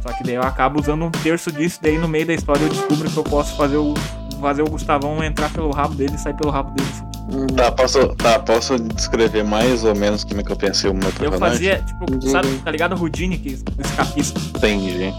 Só 0.00 0.12
que 0.12 0.22
daí 0.22 0.36
eu 0.36 0.44
acabo 0.44 0.78
usando 0.78 1.04
um 1.04 1.10
terço 1.10 1.50
disso, 1.50 1.80
daí 1.82 1.98
no 1.98 2.06
meio 2.06 2.24
da 2.24 2.34
história 2.34 2.62
eu 2.62 2.68
descubro 2.68 3.10
que 3.10 3.16
eu 3.16 3.24
posso 3.24 3.56
fazer 3.56 3.78
o 3.78 3.94
fazer 4.40 4.62
o 4.62 4.70
Gustavão 4.70 5.22
entrar 5.24 5.52
pelo 5.52 5.72
rabo 5.72 5.94
dele 5.96 6.14
e 6.14 6.18
sair 6.18 6.34
pelo 6.34 6.50
rabo 6.50 6.70
dele. 6.70 7.09
Tá, 7.56 7.70
posso, 7.70 8.08
tá, 8.16 8.38
posso 8.40 8.76
descrever 8.78 9.44
mais 9.44 9.84
ou 9.84 9.94
menos 9.94 10.24
como 10.24 10.40
é 10.40 10.44
que 10.44 10.50
eu 10.50 10.56
pensei 10.56 10.90
o 10.90 10.94
meu 10.94 11.08
Eu 11.08 11.12
personagem? 11.12 11.38
fazia, 11.38 11.82
tipo, 11.82 12.28
sabe, 12.28 12.48
tá 12.64 12.70
ligado 12.70 12.96
o 12.96 13.00
Houdini, 13.00 13.38
que 13.38 13.58
escapista? 13.78 14.40
Entendi. 14.56 15.12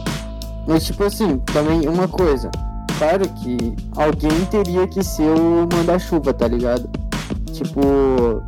Mas 0.67 0.86
tipo 0.86 1.03
assim, 1.03 1.38
também 1.53 1.88
uma 1.88 2.08
coisa. 2.08 2.50
Claro 2.98 3.27
que 3.29 3.75
alguém 3.96 4.46
teria 4.51 4.88
que 4.88 5.03
ser 5.03 5.24
o 5.24 5.67
manda-chuva, 5.74 6.34
tá 6.34 6.48
ligado? 6.48 6.89
Tipo, 7.53 8.43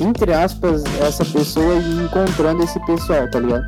entre 0.00 0.32
aspas, 0.32 0.84
essa 1.00 1.24
pessoa 1.24 1.74
ir 1.74 2.04
encontrando 2.04 2.62
esse 2.62 2.78
pessoal, 2.86 3.28
tá 3.30 3.40
ligado? 3.40 3.64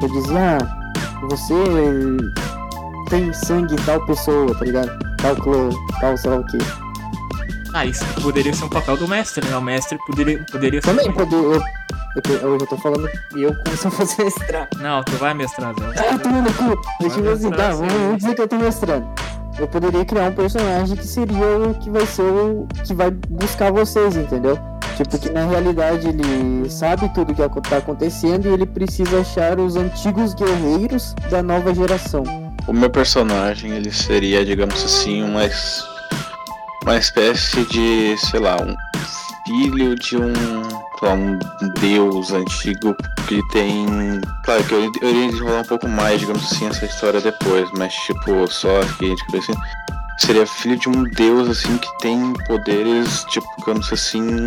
Eu 0.00 0.08
dizia, 0.08 0.58
ah, 0.58 1.26
você 1.30 1.54
tem 3.08 3.32
sangue 3.32 3.76
tal 3.84 4.04
pessoa, 4.06 4.54
tá 4.54 4.64
ligado? 4.64 4.90
Tal 5.18 5.36
clã, 5.36 5.68
tal 6.00 6.16
sei 6.16 6.30
lá 6.30 6.36
o 6.38 6.46
quê. 6.46 6.58
Ah, 7.74 7.84
isso 7.84 8.04
poderia 8.22 8.52
ser 8.54 8.64
um 8.64 8.68
papel 8.68 8.96
do 8.96 9.06
mestre, 9.06 9.46
né? 9.46 9.56
O 9.56 9.60
mestre 9.62 9.98
poderia, 10.06 10.44
poderia 10.50 10.80
ser. 10.80 10.88
Também 10.88 11.06
eu, 11.06 11.62
Eu, 12.16 12.22
tô- 12.22 12.32
eu 12.32 12.58
já 12.60 12.66
tô 12.66 12.76
falando 12.78 13.08
eu 13.36 13.54
como 13.64 13.76
se 13.76 13.84
eu 13.86 13.90
fosse 13.90 14.24
mestrar. 14.24 14.68
Não, 14.78 15.02
tu 15.04 15.12
vai 15.16 15.34
mestrar, 15.34 15.74
Zé. 15.74 15.86
Ah, 16.10 16.18
tô 16.18 16.28
no 16.30 16.52
cu. 16.54 16.80
Eu 17.02 17.22
mestrar, 17.22 17.56
tá, 17.56 17.72
sim. 17.72 17.86
vamos, 17.86 18.16
dizer 18.18 18.34
que 18.34 18.40
eu 18.42 18.48
tô 18.48 18.56
mestrando. 18.56 19.06
Eu 19.58 19.68
poderia 19.68 20.04
criar 20.04 20.30
um 20.30 20.34
personagem 20.34 20.96
que 20.96 21.06
seria 21.06 21.58
o 21.58 21.74
que 21.74 21.90
vai 21.90 22.06
ser 22.06 22.22
o 22.22 22.66
que 22.84 22.94
vai 22.94 23.10
buscar 23.10 23.70
vocês, 23.72 24.16
entendeu? 24.16 24.58
Tipo, 24.96 25.18
que 25.18 25.30
na 25.30 25.44
realidade 25.46 26.08
ele 26.08 26.68
sabe 26.70 27.08
tudo 27.12 27.34
que 27.34 27.42
acon- 27.42 27.60
tá 27.60 27.76
acontecendo 27.76 28.48
e 28.48 28.52
ele 28.52 28.66
precisa 28.66 29.20
achar 29.20 29.58
os 29.60 29.76
antigos 29.76 30.34
guerreiros 30.34 31.14
da 31.30 31.42
nova 31.42 31.72
geração. 31.74 32.22
O 32.66 32.72
meu 32.72 32.90
personagem, 32.90 33.72
ele 33.72 33.92
seria, 33.92 34.44
digamos 34.44 34.82
assim, 34.84 35.22
uma, 35.22 35.42
uma 36.88 36.96
espécie 36.96 37.66
de, 37.66 38.16
sei 38.16 38.40
lá, 38.40 38.56
um 38.56 38.74
filho 39.44 39.94
de 39.94 40.16
um, 40.16 40.32
um 41.02 41.68
deus 41.78 42.32
antigo 42.32 42.96
que 43.26 43.46
tem... 43.50 43.86
Claro 44.42 44.64
que 44.64 44.72
eu, 44.72 44.90
eu 45.02 45.10
iria 45.10 45.30
desenrolar 45.30 45.60
um 45.60 45.64
pouco 45.64 45.86
mais, 45.86 46.20
digamos 46.20 46.50
assim, 46.50 46.66
essa 46.66 46.86
história 46.86 47.20
depois, 47.20 47.68
mas 47.76 47.92
tipo, 47.92 48.50
só 48.50 48.80
que 48.98 49.14
assim, 49.36 49.52
seria 50.18 50.46
filho 50.46 50.78
de 50.78 50.88
um 50.88 51.02
deus, 51.04 51.50
assim, 51.50 51.76
que 51.76 51.98
tem 51.98 52.32
poderes, 52.46 53.22
tipo, 53.24 53.46
digamos 53.58 53.92
assim, 53.92 54.46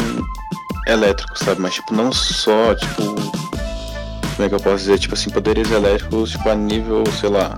elétricos, 0.88 1.42
sabe? 1.42 1.62
Mas, 1.62 1.76
tipo, 1.76 1.94
não 1.94 2.12
só, 2.12 2.74
tipo... 2.74 3.04
Como 3.04 4.48
é 4.48 4.50
que 4.50 4.56
eu 4.56 4.60
posso 4.60 4.78
dizer? 4.78 4.98
Tipo 4.98 5.14
assim, 5.14 5.30
poderes 5.30 5.70
elétricos, 5.70 6.32
tipo, 6.32 6.50
a 6.50 6.56
nível, 6.56 7.04
sei 7.20 7.30
lá... 7.30 7.56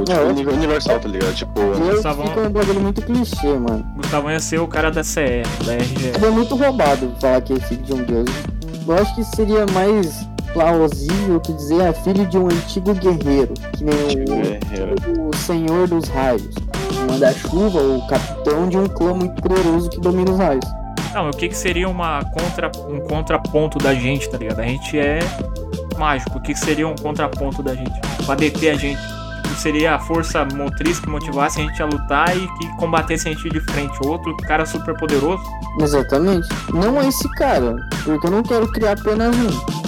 Tipo, 0.00 0.04
tipo, 0.04 0.20
Não, 0.20 0.32
nível 0.32 0.54
universal, 0.54 1.00
tá 1.00 1.08
ligado? 1.08 1.34
Tipo... 1.34 1.52
Bom. 1.54 2.26
fica 2.26 2.40
um 2.40 2.50
bagulho 2.50 2.80
muito 2.80 3.02
clichê, 3.02 3.54
mano. 3.54 3.84
Gustavo 3.96 4.30
ia 4.30 4.40
ser 4.40 4.60
o 4.60 4.66
cara 4.66 4.90
da 4.90 5.04
CE, 5.04 5.42
da 5.64 5.76
RGE. 5.76 6.24
É 6.24 6.30
muito 6.30 6.54
roubado 6.56 7.12
falar 7.20 7.40
que 7.40 7.52
é 7.52 7.60
filho 7.60 7.82
de 7.82 7.92
um 7.92 8.02
deus. 8.04 8.30
Eu 8.86 8.94
acho 8.94 9.14
que 9.14 9.24
seria 9.24 9.66
mais 9.72 10.26
plausível 10.52 11.40
que 11.40 11.52
dizer 11.52 11.80
é 11.80 11.92
filho 11.92 12.26
de 12.26 12.38
um 12.38 12.46
antigo 12.46 12.94
guerreiro, 12.94 13.54
que 13.76 13.84
nem 13.84 13.94
o, 13.94 14.24
Guerreiro. 14.24 14.94
o 15.18 15.36
Senhor 15.36 15.88
dos 15.88 16.08
Raios, 16.08 16.54
o 17.02 17.10
Manda-Chuva, 17.10 17.80
o 17.80 18.06
capitão 18.06 18.68
de 18.68 18.76
um 18.78 18.86
clã 18.86 19.14
muito 19.14 19.42
poderoso 19.42 19.90
que 19.90 20.00
domina 20.00 20.30
os 20.30 20.38
raios. 20.38 20.64
Não, 21.12 21.30
o 21.30 21.32
que 21.32 21.48
que 21.48 21.56
seria 21.56 21.88
uma 21.88 22.24
contra, 22.24 22.70
um 22.88 23.00
contraponto 23.00 23.78
da 23.78 23.94
gente, 23.94 24.28
tá 24.28 24.36
ligado? 24.36 24.60
A 24.60 24.66
gente 24.66 24.98
é 24.98 25.20
mágico. 25.96 26.38
O 26.38 26.40
que 26.40 26.52
que 26.52 26.58
seria 26.58 26.88
um 26.88 26.96
contraponto 26.96 27.62
da 27.62 27.74
gente? 27.74 27.92
Pra 28.26 28.34
deter 28.34 28.74
a 28.74 28.76
gente. 28.76 29.00
Seria 29.56 29.94
a 29.94 29.98
força 29.98 30.44
motriz 30.54 31.00
que 31.00 31.08
motivasse 31.08 31.60
a 31.60 31.64
gente 31.64 31.82
a 31.82 31.86
lutar 31.86 32.36
e 32.36 32.46
que 32.58 32.68
combatesse 32.76 33.28
a 33.28 33.32
gente 33.32 33.48
de 33.48 33.60
frente. 33.60 33.96
Outro 34.06 34.36
cara 34.46 34.66
super 34.66 34.94
poderoso. 34.98 35.42
Exatamente. 35.80 36.46
Não 36.72 37.00
é 37.00 37.08
esse 37.08 37.28
cara, 37.36 37.76
porque 38.04 38.26
eu 38.26 38.30
não 38.30 38.42
quero 38.42 38.70
criar 38.72 38.92
apenas 38.92 39.34
um. 39.36 39.84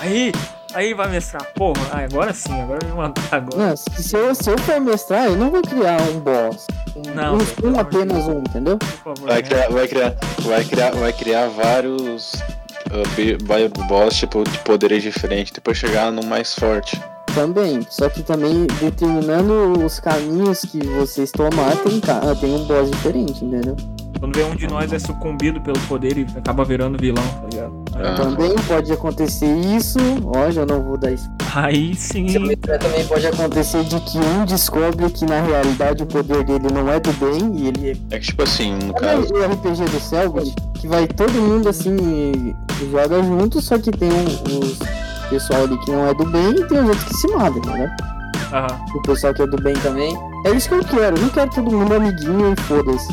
Aí, 0.00 0.32
aí 0.74 0.92
vai 0.92 1.08
mestrar. 1.08 1.46
Porra, 1.54 1.80
ah, 1.92 2.00
agora 2.00 2.32
sim, 2.34 2.60
agora 2.60 2.80
me 2.86 2.92
mandar 2.92 3.22
agora. 3.30 3.68
Não, 3.68 3.76
se, 3.76 4.16
eu, 4.16 4.34
se 4.34 4.50
eu 4.50 4.58
for 4.58 4.80
mestrar, 4.80 5.26
eu 5.26 5.36
não 5.36 5.50
vou 5.50 5.62
criar 5.62 6.00
um 6.02 6.20
boss. 6.20 6.66
Um, 6.94 7.14
Não, 7.14 7.38
um, 7.38 7.72
um 7.72 7.80
apenas 7.80 8.24
um, 8.28 8.38
entendeu? 8.38 8.78
Por 8.78 8.88
favor. 9.16 9.26
Vai 9.28 9.36
né? 9.36 9.42
criar, 9.42 9.68
vai 9.70 9.88
criar, 9.88 10.14
vai 10.42 10.64
criar, 10.64 10.90
vai 10.92 11.12
criar 11.12 11.48
vários 11.48 12.34
uh, 12.34 13.08
bi- 13.16 13.36
boss 13.88 14.16
tipo 14.16 14.44
de 14.44 14.58
poderes 14.58 15.02
diferentes, 15.02 15.52
depois 15.52 15.76
chegar 15.76 16.12
no 16.12 16.22
mais 16.24 16.54
forte. 16.54 17.00
Também, 17.34 17.80
só 17.90 18.08
que 18.08 18.22
também 18.22 18.66
determinando 18.80 19.84
os 19.84 19.98
caminhos 19.98 20.60
que 20.62 20.78
vocês 20.86 21.30
tomar, 21.32 21.76
tem, 21.78 22.00
ah, 22.08 22.34
tem 22.40 22.54
um 22.54 22.64
boss 22.64 22.90
diferente, 22.90 23.44
entendeu? 23.44 23.76
Quando 24.20 24.36
vê 24.36 24.44
um 24.44 24.54
de 24.54 24.66
nós 24.68 24.90
é 24.92 24.98
sucumbido 24.98 25.60
pelo 25.60 25.78
poder 25.80 26.16
e 26.16 26.26
acaba 26.36 26.64
virando 26.64 26.96
vilão, 26.96 27.22
tá 27.26 27.48
ligado? 27.50 27.84
Ah. 27.96 28.14
Também 28.14 28.54
pode 28.66 28.90
acontecer 28.92 29.52
isso, 29.76 29.98
ó, 30.24 30.50
já 30.50 30.64
não 30.64 30.82
vou 30.82 30.96
dar 30.96 31.10
isso. 31.12 31.28
Aí 31.54 31.94
sim. 31.94 32.26
Também 32.32 33.06
pode 33.06 33.26
acontecer 33.26 33.84
de 33.84 34.00
que 34.00 34.16
um 34.18 34.44
descobre 34.46 35.10
que 35.10 35.24
na 35.26 35.42
realidade 35.42 36.02
o 36.04 36.06
poder 36.06 36.42
dele 36.44 36.68
não 36.72 36.88
é 36.90 36.98
do 37.00 37.12
bem 37.14 37.52
e 37.56 37.68
ele 37.68 38.00
É 38.10 38.18
que 38.18 38.26
tipo 38.26 38.42
assim, 38.44 38.72
no 38.74 38.94
Olha 38.94 39.16
caso, 39.18 39.34
o 39.34 39.44
RPG 39.44 39.84
do 39.90 40.00
Selbit, 40.00 40.54
que 40.80 40.86
vai 40.88 41.06
todo 41.06 41.32
mundo 41.32 41.68
assim 41.68 41.94
e 41.96 42.90
joga 42.90 43.22
junto, 43.22 43.60
só 43.60 43.76
que 43.78 43.90
tem 43.90 44.08
um- 44.10 44.58
os 44.60 44.78
pessoal 45.34 45.64
ali 45.64 45.76
que 45.78 45.90
não 45.90 46.06
é 46.08 46.14
do 46.14 46.24
bem 46.26 46.50
e 46.50 46.64
tem 46.68 46.78
os 46.78 46.88
outros 46.88 47.04
que 47.04 47.14
se 47.16 47.26
matam, 47.28 47.60
né? 47.74 47.96
Aham. 48.52 48.80
O 48.94 49.02
pessoal 49.02 49.34
que 49.34 49.42
é 49.42 49.46
do 49.46 49.60
bem 49.60 49.74
também. 49.74 50.16
É 50.46 50.50
isso 50.50 50.68
que 50.68 50.74
eu 50.76 50.84
quero, 50.84 51.16
eu 51.16 51.22
não 51.22 51.28
quero 51.30 51.50
todo 51.50 51.70
mundo 51.70 51.92
amiguinho 51.94 52.52
e 52.52 52.60
foda-se. 52.62 53.08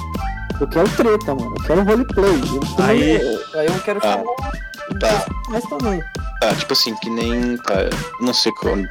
Eu 0.60 0.68
quero 0.68 0.88
treta, 0.90 1.34
mano. 1.34 1.56
Eu 1.58 1.63
quero 1.66 1.84
roleplay. 1.84 2.42
Eu, 2.78 2.86
Aí- 2.86 3.22
eu, 3.22 3.60
aí 3.60 3.66
eu 3.68 3.80
quero 3.80 4.00
Ah, 4.00 4.01
falar. 4.01 5.00
tá. 5.00 5.25
Mas 5.50 5.63
também. 5.63 6.04
tá, 6.42 6.54
tipo 6.54 6.74
assim, 6.74 6.94
que 6.98 7.10
nem, 7.10 7.58
tá, 7.58 7.74
não 8.20 8.34
sei 8.34 8.51
quando. 8.54 8.88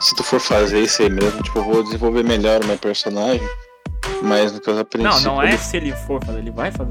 Se 0.00 0.14
tu 0.14 0.22
for 0.22 0.38
fazer 0.40 0.80
isso 0.82 1.00
aí 1.02 1.08
mesmo, 1.10 1.42
tipo, 1.42 1.58
eu 1.60 1.64
vou 1.64 1.82
desenvolver 1.82 2.22
melhor 2.22 2.62
o 2.62 2.66
meu 2.66 2.76
personagem, 2.76 3.40
mas 4.22 4.52
no 4.52 4.60
caso 4.60 4.76
a 4.78 4.80
Não, 4.80 4.84
princípio. 4.84 5.24
não 5.32 5.42
é 5.42 5.48
ele- 5.48 5.58
se 5.58 5.76
ele 5.78 5.92
for 5.92 6.22
fazer, 6.24 6.38
ele 6.40 6.50
vai 6.50 6.70
fazer. 6.70 6.90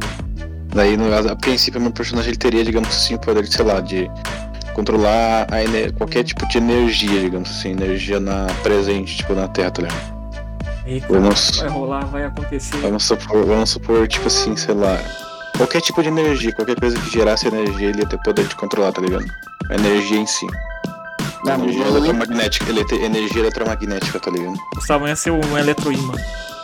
Daí, 0.74 0.98
no 0.98 1.10
caso, 1.10 1.30
a 1.30 1.36
princípio, 1.36 1.80
meu 1.80 1.92
personagem 1.92 2.32
ele 2.32 2.38
teria, 2.38 2.64
digamos 2.64 2.90
assim, 2.90 3.16
o 3.16 3.20
poder, 3.20 3.44
de, 3.44 3.54
sei 3.54 3.66
lá, 3.66 3.80
de 3.80 4.10
controlar 4.78 5.48
qualquer 5.98 6.24
tipo 6.24 6.48
de 6.48 6.60
energia, 6.60 7.20
digamos 7.20 7.50
assim, 7.50 7.72
energia 7.72 8.20
na 8.20 8.46
presente, 8.62 9.18
tipo, 9.18 9.34
na 9.34 9.48
Terra, 9.48 9.72
tá 9.72 9.82
ligado? 9.82 10.18
Cara, 11.02 11.20
Vamos, 11.20 11.60
vai 11.60 11.70
rolar, 11.70 12.06
vai 12.06 12.26
acontecer. 12.26 12.78
vamos, 12.78 13.04
supor, 13.04 13.44
vamos 13.44 13.72
supor, 13.72 14.08
tipo 14.08 14.28
assim, 14.28 14.56
sei 14.56 14.76
lá, 14.76 14.98
qualquer 15.58 15.82
tipo 15.82 16.02
de 16.02 16.10
energia, 16.10 16.54
qualquer 16.54 16.80
coisa 16.80 16.98
que 16.98 17.10
gerasse 17.10 17.48
energia, 17.48 17.90
ele 17.90 18.02
ia 18.02 18.08
ter 18.08 18.20
poder 18.20 18.48
de 18.48 18.56
controlar, 18.56 18.92
tá 18.94 19.02
ligado? 19.02 19.26
A 19.70 19.76
energia 19.76 20.20
em 20.20 20.28
si. 20.28 20.46
Tá, 21.44 21.56
energia 21.56 21.88
eletromagnética, 21.88 22.70
ele 22.70 22.80
ia 22.80 22.88
ter 22.88 23.02
energia 23.02 23.40
eletromagnética, 23.42 24.20
tá 24.20 24.32
ligado? 24.32 24.58
Gustavo 24.76 25.08
ia 25.08 25.16
ser 25.16 25.32
um 25.32 25.58
eletroímã. 25.58 26.14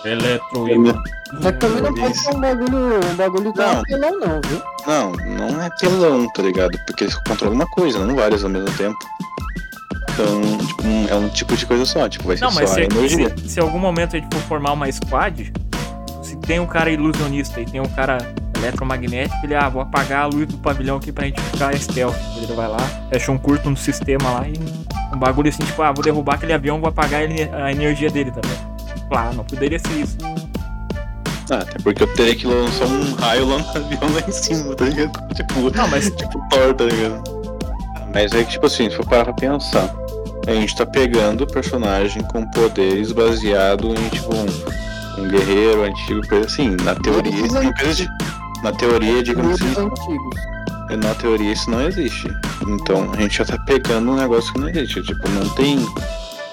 Eletroímã. 0.05 1.01
Mas 1.41 1.57
também 1.57 1.81
não 1.81 1.93
pode 1.95 2.17
ser 2.17 2.35
um 2.35 2.39
bagulho, 2.39 2.99
um 3.11 3.15
bagulho 3.15 3.53
tão 3.53 3.73
Não. 3.73 3.79
apelão 3.81 4.19
não, 4.19 4.41
viu? 4.45 4.61
Não, 4.85 5.11
não 5.49 5.61
é 5.63 5.69
pelão, 5.79 6.27
tá 6.33 6.41
ligado? 6.43 6.77
Porque 6.85 7.05
ele 7.05 7.13
controla 7.27 7.53
uma 7.55 7.67
coisa, 7.67 8.05
não 8.05 8.15
várias 8.15 8.43
ao 8.43 8.49
mesmo 8.49 8.69
tempo. 8.77 8.97
Então, 10.11 10.57
tipo, 10.67 10.83
um- 10.85 11.07
é 11.07 11.15
um 11.15 11.29
tipo 11.29 11.55
de 11.57 11.65
coisa 11.65 11.85
só, 11.85 12.07
tipo, 12.07 12.27
vai 12.27 12.37
ser 12.37 12.45
Não, 12.45 12.51
mas 12.51 12.69
só 12.69 12.75
se, 12.75 12.81
a 12.81 12.85
energia. 12.85 13.33
se, 13.37 13.49
se 13.49 13.59
em 13.59 13.63
algum 13.63 13.79
momento 13.79 14.15
a 14.15 14.19
gente 14.19 14.31
for 14.35 14.43
formar 14.43 14.73
uma 14.73 14.91
squad, 14.91 15.51
se 16.21 16.35
tem 16.37 16.59
um 16.59 16.67
cara 16.67 16.91
ilusionista 16.91 17.59
e 17.59 17.65
tem 17.65 17.81
um 17.81 17.89
cara 17.89 18.19
eletromagnético, 18.55 19.43
ele, 19.43 19.55
ah, 19.55 19.67
vou 19.69 19.81
apagar 19.81 20.23
a 20.23 20.25
luz 20.27 20.47
do 20.47 20.57
pavilhão 20.59 20.97
aqui 20.97 21.11
pra 21.11 21.25
gente 21.25 21.41
ficar 21.41 21.75
stealth. 21.79 22.15
Ele 22.37 22.53
vai 22.53 22.67
lá, 22.67 22.77
fecha 23.09 23.31
um 23.31 23.37
curto 23.39 23.69
no 23.71 23.75
sistema 23.77 24.29
lá 24.29 24.45
e 24.47 24.53
um 25.15 25.17
bagulho 25.17 25.49
assim, 25.49 25.63
tipo, 25.63 25.81
ah, 25.81 25.91
vou 25.91 26.03
derrubar 26.03 26.35
aquele 26.35 26.53
avião, 26.53 26.79
vou 26.79 26.89
apagar 26.89 27.23
ele- 27.23 27.49
a 27.51 27.71
energia 27.71 28.11
dele 28.11 28.29
também. 28.31 28.72
Claro, 29.13 29.35
não 29.35 29.43
poderia 29.43 29.77
ser 29.77 29.93
isso. 29.93 30.17
Ah, 31.51 31.57
até 31.57 31.77
porque 31.83 32.01
eu 32.01 32.13
teria 32.15 32.35
que 32.35 32.47
lançar 32.47 32.85
um 32.87 33.13
raio 33.13 33.47
lá 33.47 33.59
no 33.59 33.69
avião 33.69 34.11
lá 34.11 34.27
em 34.27 34.31
cima, 34.31 34.75
tá 34.75 34.85
ligado? 34.85 35.35
Tipo, 35.35 35.69
Não, 35.77 35.87
mas 35.87 36.09
tipo 36.09 36.49
Thor, 36.49 36.73
tá 36.73 36.85
ligado? 36.85 37.23
Mas 38.11 38.31
é 38.33 38.43
que, 38.43 38.53
tipo 38.53 38.65
assim, 38.65 38.89
se 38.89 38.95
for 38.95 39.05
parar 39.05 39.25
pra 39.25 39.33
pensar, 39.33 39.93
a 40.47 40.51
gente 40.51 40.75
tá 40.75 40.83
pegando 40.83 41.43
o 41.43 41.47
personagem 41.47 42.23
com 42.23 42.43
poderes 42.47 43.11
baseado 43.11 43.89
em, 43.89 44.09
tipo, 44.09 44.33
um, 44.33 45.21
um 45.21 45.27
guerreiro 45.27 45.83
antigo, 45.83 46.21
assim. 46.43 46.75
Na 46.83 46.95
teoria, 46.95 47.31
é 47.31 47.93
de. 47.93 48.07
Na 48.63 48.71
teoria, 48.71 49.21
digamos 49.21 49.61
assim, 49.61 49.79
antigos. 49.79 51.05
na 51.05 51.13
teoria 51.13 51.51
isso 51.51 51.69
não 51.69 51.81
existe. 51.81 52.27
Então 52.67 53.11
a 53.13 53.21
gente 53.21 53.37
já 53.37 53.45
tá 53.45 53.59
pegando 53.59 54.11
um 54.11 54.15
negócio 54.15 54.51
que 54.53 54.59
não 54.59 54.69
existe. 54.69 55.03
Tipo, 55.03 55.29
não 55.29 55.47
tem. 55.49 55.77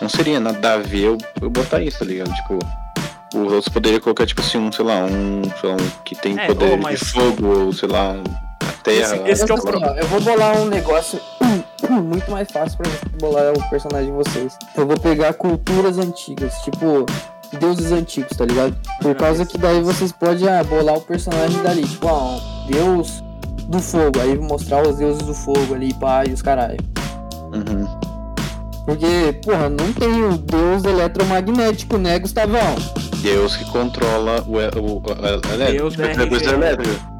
Não 0.00 0.08
seria 0.08 0.40
nada 0.40 0.74
a 0.74 0.78
ver 0.78 1.04
eu, 1.04 1.18
eu 1.40 1.50
botar 1.50 1.80
isso, 1.82 1.98
tá 1.98 2.04
ligado? 2.04 2.32
Tipo, 2.34 2.58
os 3.34 3.52
outros 3.52 3.68
poderiam 3.68 4.00
colocar, 4.00 4.26
tipo 4.26 4.40
assim, 4.40 4.58
um, 4.58 4.72
sei 4.72 4.84
lá, 4.84 5.04
um, 5.04 5.42
sei 5.60 5.70
lá, 5.70 5.76
um 5.76 5.90
que 6.04 6.14
tem 6.14 6.38
É, 6.38 6.46
poder 6.46 6.78
de 6.78 6.96
fogo, 6.96 7.46
ou 7.46 7.72
sei 7.72 7.88
lá, 7.88 8.12
um, 8.12 8.22
a 8.66 8.72
terra. 8.82 9.16
Esse- 9.28 9.44
esse 9.44 9.50
é 9.50 9.54
o 9.54 9.58
assim, 9.58 9.84
ó, 9.84 9.94
eu 9.94 10.06
vou 10.08 10.20
bolar 10.20 10.56
um 10.58 10.64
negócio 10.66 11.20
muito 11.88 12.30
mais 12.30 12.50
fácil 12.50 12.78
pra 12.78 12.90
bolar 13.20 13.52
o 13.52 13.70
personagem 13.70 14.06
de 14.06 14.12
vocês. 14.16 14.56
Eu 14.76 14.86
vou 14.86 14.98
pegar 14.98 15.34
culturas 15.34 15.98
antigas, 15.98 16.54
tipo 16.62 17.04
deuses 17.58 17.90
antigos, 17.92 18.36
tá 18.36 18.44
ligado? 18.46 18.76
Por 19.02 19.14
causa 19.16 19.44
que 19.44 19.58
daí 19.58 19.80
vocês 19.82 20.12
podem 20.12 20.48
ah, 20.48 20.62
bolar 20.64 20.96
o 20.96 21.00
personagem 21.00 21.60
dali, 21.62 21.82
tipo, 21.82 22.08
ah, 22.08 22.38
um 22.38 22.66
deus 22.72 23.22
do 23.68 23.80
fogo, 23.80 24.20
aí 24.20 24.36
mostrar 24.38 24.86
os 24.86 24.96
deuses 24.96 25.22
do 25.22 25.34
fogo 25.34 25.74
ali, 25.74 25.92
pá, 25.94 26.24
e 26.24 26.32
os 26.32 26.42
caralho. 26.42 26.78
Uhum. 27.52 27.86
Porque, 28.86 29.38
porra, 29.44 29.68
não 29.68 29.92
tem 29.92 30.24
o 30.24 30.36
deus 30.38 30.84
eletromagnético, 30.84 31.96
né, 31.98 32.18
Gustavão? 32.18 32.74
Deus 33.22 33.56
que 33.56 33.64
controla 33.70 34.42
o, 34.46 34.56
o, 34.78 34.96
o, 34.98 35.02
a, 35.12 35.64
a, 35.66 35.70
Deus 35.70 35.94
tipo, 35.94 36.06
coisa 36.28 36.44
RGE. 36.46 36.54
elétrica. 36.54 37.10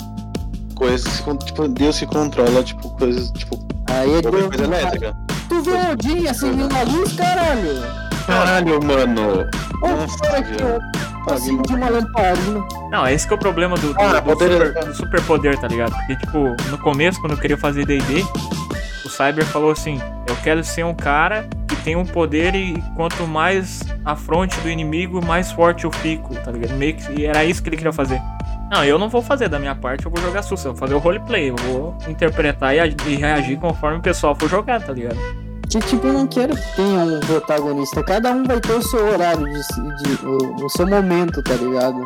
Coisas, 0.75 1.21
que 1.21 1.37
tipo, 1.45 1.69
Deus 1.69 1.99
que 1.99 2.07
controla, 2.07 2.63
tipo, 2.63 2.89
coisas, 2.97 3.31
tipo, 3.33 3.59
Aí 3.91 4.15
é 4.15 4.23
deus. 4.23 4.47
coisa 4.47 4.65
elétrica. 4.65 5.15
Tu 5.49 5.63
vê 5.63 5.71
o 5.73 5.91
Odin 5.93 6.27
acendendo 6.27 6.75
a 6.75 6.83
luz, 6.85 7.13
caralho? 7.13 7.83
Caralho, 8.27 8.83
mano! 8.85 9.47
Nossa. 9.83 11.35
Acende 11.35 11.75
uma 11.75 11.89
lamparina. 11.91 12.61
Não, 12.91 13.07
esse 13.07 13.27
que 13.27 13.35
é 13.35 13.37
o 13.37 13.39
problema 13.39 13.77
do, 13.77 13.93
do, 13.93 14.01
Ah, 14.01 14.21
do 14.21 14.23
poder- 14.23 14.67
super, 14.69 14.85
do 14.87 14.95
superpoder, 14.95 15.59
tá 15.61 15.69
ligado? 15.69 15.93
Porque, 15.93 16.17
tipo, 16.17 16.39
no 16.71 16.79
começo, 16.79 17.21
quando 17.21 17.33
eu 17.33 17.39
queria 17.39 17.59
fazer 17.59 17.85
D&D, 17.85 18.23
o 18.23 18.70
Cyber 19.11 19.45
falou 19.45 19.71
assim, 19.71 20.01
eu 20.29 20.37
quero 20.43 20.63
ser 20.65 20.85
um 20.85 20.95
cara 20.95 21.47
que 21.69 21.77
tem 21.77 21.97
um 21.97 22.05
poder 22.07 22.55
e 22.55 22.83
quanto 22.97 23.27
mais 23.27 23.83
à 24.05 24.15
do 24.63 24.69
inimigo, 24.69 25.25
mais 25.25 25.51
forte 25.53 25.85
eu 25.85 25.91
fico, 25.93 26.35
tá 26.37 26.51
ligado? 26.51 26.75
Meio 26.77 26.95
que 26.95 27.27
era 27.27 27.45
isso 27.45 27.63
que 27.63 27.69
ele 27.69 27.77
queria 27.77 27.93
fazer. 27.93 28.21
Não, 28.71 28.85
eu 28.85 28.99
não 28.99 29.09
vou 29.09 29.21
fazer 29.21 29.49
da 29.49 29.59
minha 29.59 29.75
parte, 29.75 30.07
eu 30.07 30.13
vou 30.13 30.23
jogar 30.23 30.43
susto, 30.43 30.69
eu 30.69 30.73
vou 30.73 30.79
fazer 30.79 30.95
o 30.95 30.99
roleplay, 30.99 31.51
eu 31.51 31.57
vou 31.57 31.97
interpretar 32.09 32.75
e, 32.75 32.79
ag- 32.81 33.15
reagir 33.17 33.59
conforme 33.59 33.99
o 33.99 34.01
pessoal 34.01 34.35
for 34.37 34.49
jogar, 34.49 34.81
tá 34.81 34.93
ligado? 34.93 35.19
Que 35.69 35.79
tipo, 35.81 36.07
eu 36.07 36.13
não 36.13 36.27
quero 36.27 36.55
que 36.57 36.77
tenha 36.77 37.01
um 37.05 37.21
protagonista. 37.21 38.03
Cada 38.05 38.31
um 38.33 38.45
vai 38.45 38.61
ter 38.61 38.73
o 38.73 38.83
seu 38.83 39.05
horário, 39.13 39.45
de, 39.45 39.53
de- 39.53 40.27
o, 40.27 40.65
o 40.65 40.69
seu 40.71 40.87
momento, 40.87 41.43
tá 41.43 41.55
ligado? 41.55 42.01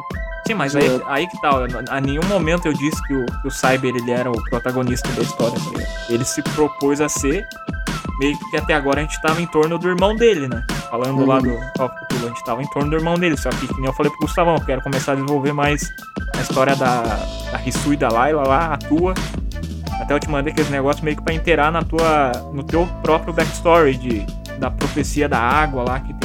Sim, 0.47 0.55
mas 0.55 0.77
aí, 0.77 0.85
aí 1.07 1.27
que 1.27 1.41
tal? 1.41 1.61
A 1.89 2.01
nenhum 2.01 2.25
momento 2.29 2.67
eu 2.67 2.75
disse 2.75 3.03
que 3.07 3.15
o, 3.15 3.25
que 3.25 3.49
o 3.49 3.51
Cyber 3.51 3.95
ele 3.97 4.11
era 4.11 4.31
o 4.31 4.45
protagonista 4.51 5.09
da 5.13 5.23
história, 5.23 5.59
tá 5.59 5.71
ligado? 5.71 6.11
Ele 6.11 6.25
se 6.25 6.43
propôs 6.43 7.01
a 7.01 7.09
ser, 7.09 7.47
meio 8.19 8.39
que 8.51 8.57
até 8.57 8.75
agora 8.75 9.01
a 9.01 9.03
gente 9.03 9.21
tava 9.23 9.41
em 9.41 9.47
torno 9.47 9.79
do 9.79 9.89
irmão 9.89 10.15
dele, 10.15 10.47
né? 10.47 10.63
Falando 10.91 11.25
lá 11.25 11.41
do 11.41 11.51
Cthulhu, 11.73 12.27
a 12.27 12.29
gente 12.29 12.45
tava 12.45 12.63
em 12.63 12.69
torno 12.69 12.91
do 12.91 12.97
irmão 12.97 13.15
dele, 13.15 13.37
só 13.37 13.49
que, 13.49 13.67
que 13.67 13.75
nem 13.77 13.87
eu 13.87 13.93
falei 13.95 14.13
pro 14.13 14.21
Gustavão, 14.21 14.57
eu 14.57 14.61
quero 14.61 14.83
começar 14.83 15.13
a 15.13 15.15
desenvolver 15.15 15.53
mais 15.53 15.91
a 16.37 16.41
história 16.41 16.77
da, 16.77 17.03
da 17.03 17.61
e 17.65 17.97
da 17.97 18.09
Layla 18.09 18.47
lá, 18.47 18.75
a 18.75 18.77
tua. 18.77 19.15
Até 20.01 20.13
eu 20.13 20.21
te 20.21 20.29
mandei 20.29 20.53
aqueles 20.53 20.71
negócios 20.71 21.03
meio 21.03 21.17
que 21.17 21.23
pra 21.23 21.33
inteirar 21.33 21.73
na 21.73 21.83
tua, 21.83 22.33
no 22.53 22.63
teu 22.63 22.87
próprio 23.03 23.33
backstory 23.33 23.97
de, 23.97 24.27
da 24.59 24.71
profecia 24.71 25.29
da 25.29 25.39
água 25.39 25.83
lá, 25.83 26.01
que 26.01 26.13
tem 26.15 26.24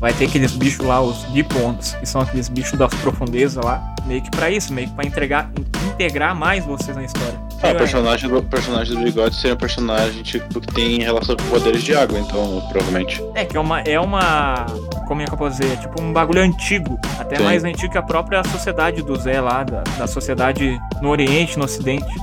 Vai 0.00 0.14
ter 0.14 0.24
aqueles 0.24 0.52
bichos 0.52 0.84
lá, 0.86 0.98
os 1.00 1.24
Deep 1.24 1.54
Ones, 1.58 1.92
que 1.92 2.06
são 2.06 2.22
aqueles 2.22 2.48
bichos 2.48 2.78
das 2.78 2.92
profundezas 2.94 3.62
lá. 3.62 3.94
Meio 4.06 4.22
que 4.22 4.30
pra 4.30 4.50
isso, 4.50 4.72
meio 4.72 4.88
que 4.88 4.94
pra 4.94 5.04
entregar, 5.04 5.50
integrar 5.92 6.34
mais 6.34 6.64
vocês 6.64 6.96
na 6.96 7.04
história. 7.04 7.38
Ah, 7.62 7.72
o 7.72 7.74
personagem 7.76 8.30
do, 8.30 8.42
personagem 8.42 8.96
do 8.96 9.02
bigode 9.02 9.34
seria 9.34 9.54
um 9.54 9.58
personagem 9.58 10.22
tipo, 10.22 10.58
que 10.58 10.72
tem 10.72 11.00
relação 11.00 11.36
com 11.36 11.44
poderes 11.50 11.82
de 11.82 11.94
água, 11.94 12.18
então, 12.18 12.66
provavelmente. 12.70 13.22
É, 13.34 13.44
que 13.44 13.54
é 13.54 13.60
uma. 13.60 13.80
É 13.82 14.00
uma. 14.00 14.64
Como 15.06 15.20
é 15.20 15.26
que 15.26 15.34
eu 15.34 15.36
posso 15.36 15.60
dizer? 15.60 15.74
É 15.74 15.76
tipo 15.76 16.00
um 16.00 16.14
bagulho 16.14 16.40
antigo. 16.40 16.98
Até 17.18 17.36
Sim. 17.36 17.44
mais 17.44 17.62
antigo 17.62 17.92
que 17.92 17.98
a 17.98 18.02
própria 18.02 18.42
sociedade 18.44 19.02
do 19.02 19.14
Zé 19.16 19.38
lá, 19.38 19.62
da, 19.64 19.82
da 19.98 20.06
sociedade 20.06 20.80
no 21.02 21.10
Oriente, 21.10 21.58
no 21.58 21.66
Ocidente. 21.66 22.14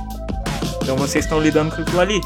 Então 0.82 0.96
vocês 0.96 1.24
estão 1.24 1.40
lidando 1.40 1.74
com 1.74 1.82
aquilo 1.82 2.00
ali. 2.00 2.20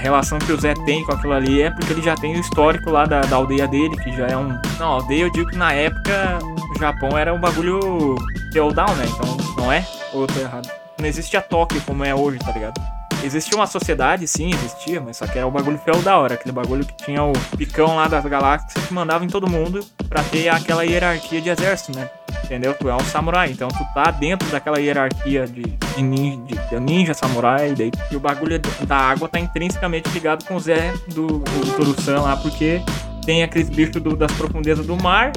A 0.00 0.02
relação 0.02 0.38
que 0.38 0.50
o 0.50 0.58
Zé 0.58 0.72
tem 0.86 1.04
com 1.04 1.12
aquilo 1.12 1.34
ali 1.34 1.60
é 1.60 1.70
porque 1.70 1.92
ele 1.92 2.00
já 2.00 2.14
tem 2.14 2.34
o 2.34 2.40
histórico 2.40 2.88
lá 2.88 3.04
da, 3.04 3.20
da 3.20 3.36
aldeia 3.36 3.68
dele, 3.68 3.94
que 3.98 4.10
já 4.16 4.28
é 4.28 4.34
um. 4.34 4.58
Não, 4.78 4.92
aldeia 4.92 5.24
eu 5.24 5.30
digo 5.30 5.50
que 5.50 5.58
na 5.58 5.74
época 5.74 6.38
o 6.74 6.78
Japão 6.78 7.18
era 7.18 7.34
um 7.34 7.38
bagulho 7.38 8.14
feudal, 8.50 8.88
né? 8.94 9.04
Então 9.06 9.36
não 9.58 9.70
é? 9.70 9.86
Ou 10.14 10.22
eu 10.22 10.26
tô 10.26 10.40
errado? 10.40 10.70
Não 10.98 11.06
existia 11.06 11.42
Tóquio 11.42 11.82
como 11.82 12.02
é 12.02 12.14
hoje, 12.14 12.38
tá 12.38 12.50
ligado? 12.50 12.80
Existia 13.22 13.56
uma 13.56 13.66
sociedade, 13.66 14.26
sim, 14.26 14.50
existia, 14.54 15.00
mas 15.00 15.16
só 15.18 15.26
que 15.26 15.36
era 15.38 15.46
o 15.46 15.50
bagulho 15.50 15.78
feudal, 15.78 16.24
era 16.24 16.34
aquele 16.34 16.52
bagulho 16.52 16.84
que 16.86 16.96
tinha 17.04 17.22
o 17.22 17.32
picão 17.56 17.96
lá 17.96 18.08
das 18.08 18.24
galáxias 18.24 18.86
que 18.86 18.94
mandava 18.94 19.24
em 19.24 19.28
todo 19.28 19.48
mundo 19.48 19.80
pra 20.08 20.22
ter 20.24 20.48
aquela 20.48 20.84
hierarquia 20.84 21.40
de 21.40 21.50
exército, 21.50 21.96
né? 21.96 22.08
Entendeu? 22.44 22.72
Tu 22.74 22.88
é 22.88 22.94
um 22.94 23.00
samurai, 23.00 23.50
então 23.50 23.68
tu 23.68 23.84
tá 23.94 24.10
dentro 24.10 24.48
daquela 24.50 24.80
hierarquia 24.80 25.46
de, 25.46 25.62
de, 25.62 26.02
ninja, 26.02 26.40
de, 26.46 26.68
de 26.70 26.80
ninja, 26.80 27.14
samurai, 27.14 27.74
daí, 27.74 27.90
e 28.10 28.16
o 28.16 28.20
bagulho 28.20 28.58
da 28.86 28.96
água 28.96 29.28
tá 29.28 29.38
intrinsecamente 29.38 30.08
ligado 30.10 30.44
com 30.46 30.56
o 30.56 30.60
Zé 30.60 30.92
do, 31.08 31.26
do 31.38 32.22
lá, 32.22 32.36
porque 32.38 32.80
tem 33.26 33.42
aqueles 33.42 33.68
bichos 33.68 34.02
do- 34.02 34.16
das 34.16 34.32
profundezas 34.32 34.86
do 34.86 34.96
mar 34.96 35.30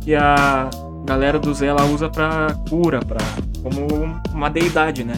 que 0.00 0.14
a 0.14 0.70
galera 1.04 1.38
do 1.38 1.52
Zé 1.52 1.72
lá 1.72 1.84
usa 1.84 2.08
pra 2.08 2.54
cura, 2.70 3.00
pra, 3.00 3.18
como 3.62 4.18
uma 4.32 4.48
deidade, 4.48 5.02
né? 5.04 5.14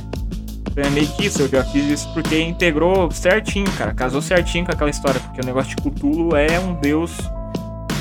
É 0.78 0.90
meio 0.90 1.08
que 1.08 1.26
isso, 1.26 1.42
eu 1.42 1.48
já 1.48 1.64
fiz 1.64 1.84
isso 1.86 2.14
porque 2.14 2.40
integrou 2.40 3.10
certinho, 3.10 3.70
cara. 3.72 3.92
Casou 3.92 4.22
certinho 4.22 4.64
com 4.64 4.72
aquela 4.72 4.90
história, 4.90 5.20
porque 5.20 5.40
o 5.40 5.44
negócio 5.44 5.74
de 5.74 5.82
Cthulhu 5.82 6.36
é 6.36 6.58
um 6.60 6.74
deus 6.74 7.16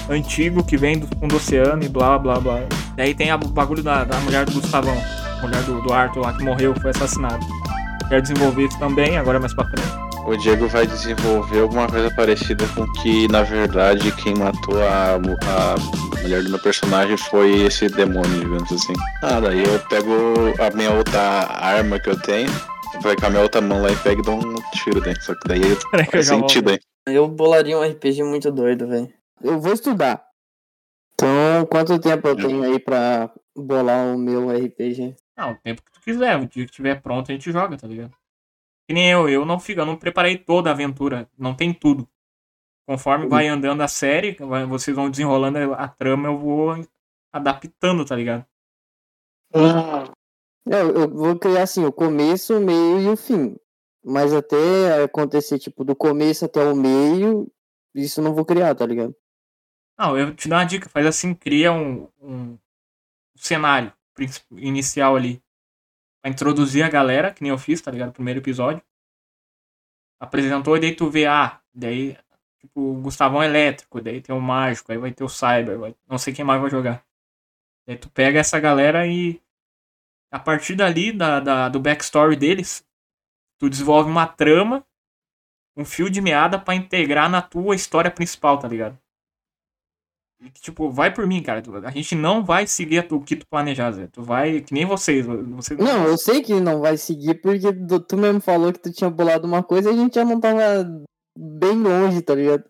antigo 0.10 0.64
que 0.64 0.78
vem 0.78 1.00
do 1.00 1.08
fundo 1.08 1.28
do 1.28 1.36
oceano 1.38 1.84
e 1.84 1.90
blá 1.90 2.18
blá 2.18 2.40
blá. 2.40 2.60
Daí 2.96 3.14
tem 3.14 3.34
o 3.34 3.38
bagulho 3.38 3.84
da, 3.84 4.04
da 4.04 4.20
mulher 4.20 4.46
do 4.46 4.54
Gustavão, 4.54 4.96
mulher 5.42 5.62
do, 5.64 5.82
do 5.82 5.94
Arthur 5.94 6.22
lá 6.22 6.34
que 6.34 6.44
morreu, 6.44 6.74
foi 6.80 6.92
assassinado. 6.92 7.46
Quero 8.08 8.22
desenvolver 8.22 8.66
isso 8.66 8.80
também, 8.80 9.18
agora 9.18 9.40
mais 9.40 9.54
pra 9.54 9.66
frente. 9.66 10.08
O 10.26 10.36
Diego 10.36 10.68
vai 10.68 10.86
desenvolver 10.86 11.62
alguma 11.62 11.88
coisa 11.88 12.12
parecida 12.12 12.68
com 12.76 12.86
que, 12.94 13.30
na 13.30 13.44
verdade, 13.44 14.12
quem 14.12 14.36
matou 14.36 14.82
a, 14.84 15.16
a 15.16 16.22
mulher 16.22 16.44
do 16.44 16.50
meu 16.50 16.60
personagem 16.60 17.16
foi 17.16 17.62
esse 17.62 17.88
demônio, 17.88 18.42
digamos 18.42 18.70
assim. 18.72 18.94
Ah, 19.24 19.40
daí 19.40 19.64
eu 19.64 19.80
pego 19.88 20.12
a 20.60 20.76
minha 20.76 20.92
outra 20.92 21.48
arma 21.62 21.98
que 21.98 22.10
eu 22.10 22.20
tenho, 22.20 22.52
vai 23.02 23.16
com 23.16 23.26
a 23.26 23.30
minha 23.30 23.42
outra 23.42 23.62
mão 23.62 23.82
lá 23.82 23.92
e 23.92 23.96
pego 23.98 24.22
e 24.22 24.24
dou 24.24 24.36
um 24.36 24.56
tiro 24.72 25.02
daí. 25.02 25.20
Só 25.22 25.34
que 25.34 25.48
daí 25.48 25.62
volto. 25.62 26.24
sentido 26.24 26.72
aí. 26.72 26.80
Eu 27.08 27.28
bolaria 27.28 27.78
um 27.78 27.84
RPG 27.84 28.24
muito 28.24 28.52
doido, 28.52 28.88
velho. 28.88 29.12
Eu 29.42 29.60
vou 29.60 29.74
estudar. 29.74 30.26
Então, 31.14 31.66
quanto 31.70 32.00
tempo 32.00 32.28
eu 32.28 32.36
tenho 32.36 32.64
aí 32.64 32.80
pra 32.80 33.32
bolar 33.56 34.14
o 34.14 34.18
meu 34.18 34.50
RPG? 34.50 35.16
Não, 35.36 35.52
o 35.52 35.56
tempo 35.56 35.82
que 35.84 35.92
tu 35.92 36.02
quiser, 36.02 36.38
o 36.38 36.46
dia 36.46 36.66
que 36.66 36.72
tiver 36.72 37.02
pronto 37.02 37.32
a 37.32 37.34
gente 37.34 37.52
joga, 37.52 37.78
tá 37.78 37.88
ligado? 37.88 38.12
Que 38.88 38.94
nem 38.94 39.10
eu, 39.10 39.28
eu 39.28 39.46
não 39.46 39.60
fico, 39.60 39.82
eu 39.82 39.86
não 39.86 39.98
preparei 39.98 40.38
toda 40.38 40.70
a 40.70 40.74
aventura, 40.74 41.30
não 41.38 41.56
tem 41.56 41.74
tudo. 41.74 42.08
Conforme 42.88 43.28
vai 43.28 43.48
andando 43.48 43.82
a 43.82 43.88
série, 43.88 44.38
vocês 44.70 44.96
vão 44.96 45.10
desenrolando 45.10 45.74
a 45.74 45.88
trama, 45.88 46.30
eu 46.30 46.38
vou 46.38 46.76
adaptando, 47.34 48.06
tá 48.06 48.16
ligado? 48.16 48.46
É, 49.54 49.60
Eu, 50.72 50.96
eu 50.96 51.10
vou 51.10 51.38
criar 51.38 51.64
assim, 51.64 51.86
o 51.86 51.92
começo, 51.92 52.58
o 52.58 52.62
meio 52.62 53.00
e 53.02 53.08
o 53.10 53.18
fim. 53.18 53.56
Mas 54.04 54.34
até 54.34 55.04
acontecer, 55.04 55.60
tipo, 55.60 55.84
do 55.84 55.96
começo 55.96 56.46
até 56.46 56.64
o 56.64 56.76
meio, 56.76 57.52
isso 57.94 58.20
eu 58.20 58.24
não 58.24 58.34
vou 58.34 58.46
criar, 58.46 58.74
tá 58.76 58.86
ligado? 58.86 59.16
Não, 60.00 60.18
eu 60.18 60.34
te 60.36 60.48
dou 60.48 60.58
uma 60.58 60.64
dica, 60.66 60.88
faz 60.90 61.06
assim, 61.06 61.34
cria 61.34 61.72
um, 61.74 62.08
um 62.22 62.58
cenário 63.36 63.92
inicial 64.52 65.16
ali. 65.16 65.42
Pra 66.22 66.32
introduzir 66.32 66.84
a 66.84 66.90
galera, 66.90 67.34
que 67.34 67.42
nem 67.44 67.52
eu 67.52 67.58
fiz, 67.58 67.82
tá 67.82 67.92
ligado? 67.92 68.14
Primeiro 68.14 68.40
episódio. 68.40 68.82
Apresentou 70.20 70.76
e 70.78 70.80
daí 70.80 70.96
tu 70.96 71.10
vê, 71.10 71.26
ah, 71.26 71.62
daí, 71.74 72.18
tipo, 72.60 72.80
o 72.82 73.02
Gustavão 73.02 73.44
elétrico, 73.44 74.02
daí 74.02 74.22
tem 74.22 74.36
o 74.36 74.42
mágico, 74.42 74.92
aí 74.92 74.98
vai 74.98 75.12
ter 75.14 75.24
o 75.24 75.30
cyber, 75.30 75.78
vai- 75.78 75.96
não 76.08 76.18
sei 76.18 76.34
quem 76.34 76.44
mais 76.46 76.60
vai 76.62 76.70
jogar. 76.72 77.04
Daí 77.86 77.98
tu 77.98 78.10
pega 78.10 78.40
essa 78.40 78.60
galera 78.60 79.06
e 79.08 79.42
a 80.32 80.40
partir 80.40 80.76
dali, 80.76 81.12
da, 81.12 81.40
da- 81.40 81.70
do 81.70 81.80
backstory 81.80 82.36
deles, 82.36 82.84
tu 83.60 83.70
desenvolve 83.70 84.10
uma 84.10 84.28
trama, 84.28 84.86
um 85.76 85.86
fio 85.86 86.10
de 86.10 86.22
meada 86.22 86.60
pra 86.60 86.76
integrar 86.76 87.30
na 87.30 87.42
tua 87.42 87.76
história 87.76 88.12
principal, 88.12 88.58
tá 88.60 88.68
ligado? 88.68 88.98
E 90.40 90.52
tipo, 90.52 90.92
vai 90.92 91.12
por 91.12 91.26
mim, 91.26 91.42
cara. 91.42 91.64
A 91.84 91.92
gente 91.92 92.14
não 92.14 92.46
vai 92.46 92.68
seguir 92.68 93.08
o 93.12 93.20
que 93.20 93.36
tu 93.36 93.48
planejar, 93.48 93.92
Zé. 93.92 94.08
Tu 94.08 94.22
vai, 94.22 94.62
que 94.62 94.72
nem 94.72 94.86
vocês. 94.86 95.26
vocês 95.26 95.80
Não, 95.80 96.06
eu 96.06 96.16
sei 96.16 96.44
que 96.44 96.60
não 96.60 96.80
vai 96.80 96.96
seguir, 96.96 97.42
porque 97.42 97.74
tu 98.08 98.18
mesmo 98.18 98.40
falou 98.40 98.72
que 98.72 98.80
tu 98.80 98.92
tinha 98.92 99.10
bolado 99.10 99.48
uma 99.48 99.64
coisa 99.64 99.90
e 99.90 99.94
a 99.94 99.98
gente 99.98 100.14
já 100.14 100.24
não 100.24 100.40
tava 100.40 100.86
bem 101.36 101.76
longe, 101.76 102.22
tá 102.22 102.36
ligado? 102.36 102.70